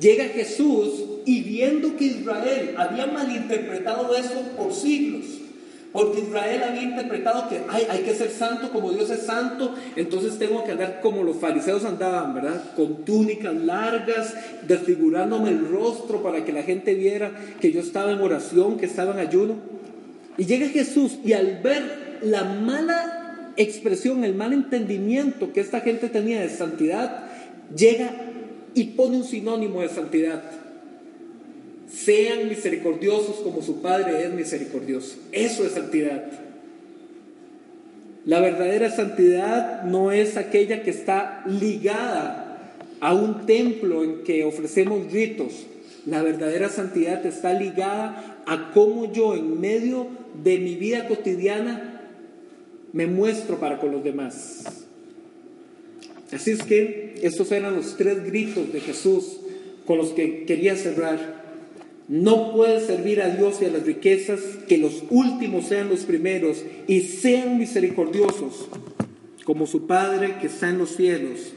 [0.00, 5.24] Llega Jesús y viendo que Israel había malinterpretado eso por siglos,
[5.92, 10.64] porque Israel había interpretado que hay, que ser santo como Dios es santo, entonces tengo
[10.64, 12.74] que andar como los fariseos andaban, ¿verdad?
[12.74, 14.34] Con túnicas largas,
[14.66, 19.12] desfigurándome el rostro para que la gente viera que yo estaba en oración, que estaba
[19.12, 19.56] en ayuno.
[20.38, 26.08] Y llega Jesús y al ver la mala expresión, el mal entendimiento que esta gente
[26.08, 27.26] tenía de santidad,
[27.76, 28.10] llega
[28.74, 30.42] y pone un sinónimo de santidad.
[31.92, 35.16] Sean misericordiosos como su Padre es misericordioso.
[35.30, 36.24] Eso es santidad.
[38.24, 45.10] La verdadera santidad no es aquella que está ligada a un templo en que ofrecemos
[45.10, 45.66] ritos.
[46.06, 50.06] La verdadera santidad está ligada a cómo yo en medio
[50.42, 52.00] de mi vida cotidiana
[52.92, 54.81] me muestro para con los demás.
[56.32, 59.38] Así es que estos eran los tres gritos de Jesús
[59.86, 61.42] con los que quería cerrar.
[62.08, 66.62] No puedes servir a Dios y a las riquezas, que los últimos sean los primeros
[66.86, 68.68] y sean misericordiosos,
[69.44, 71.52] como su Padre que está en los cielos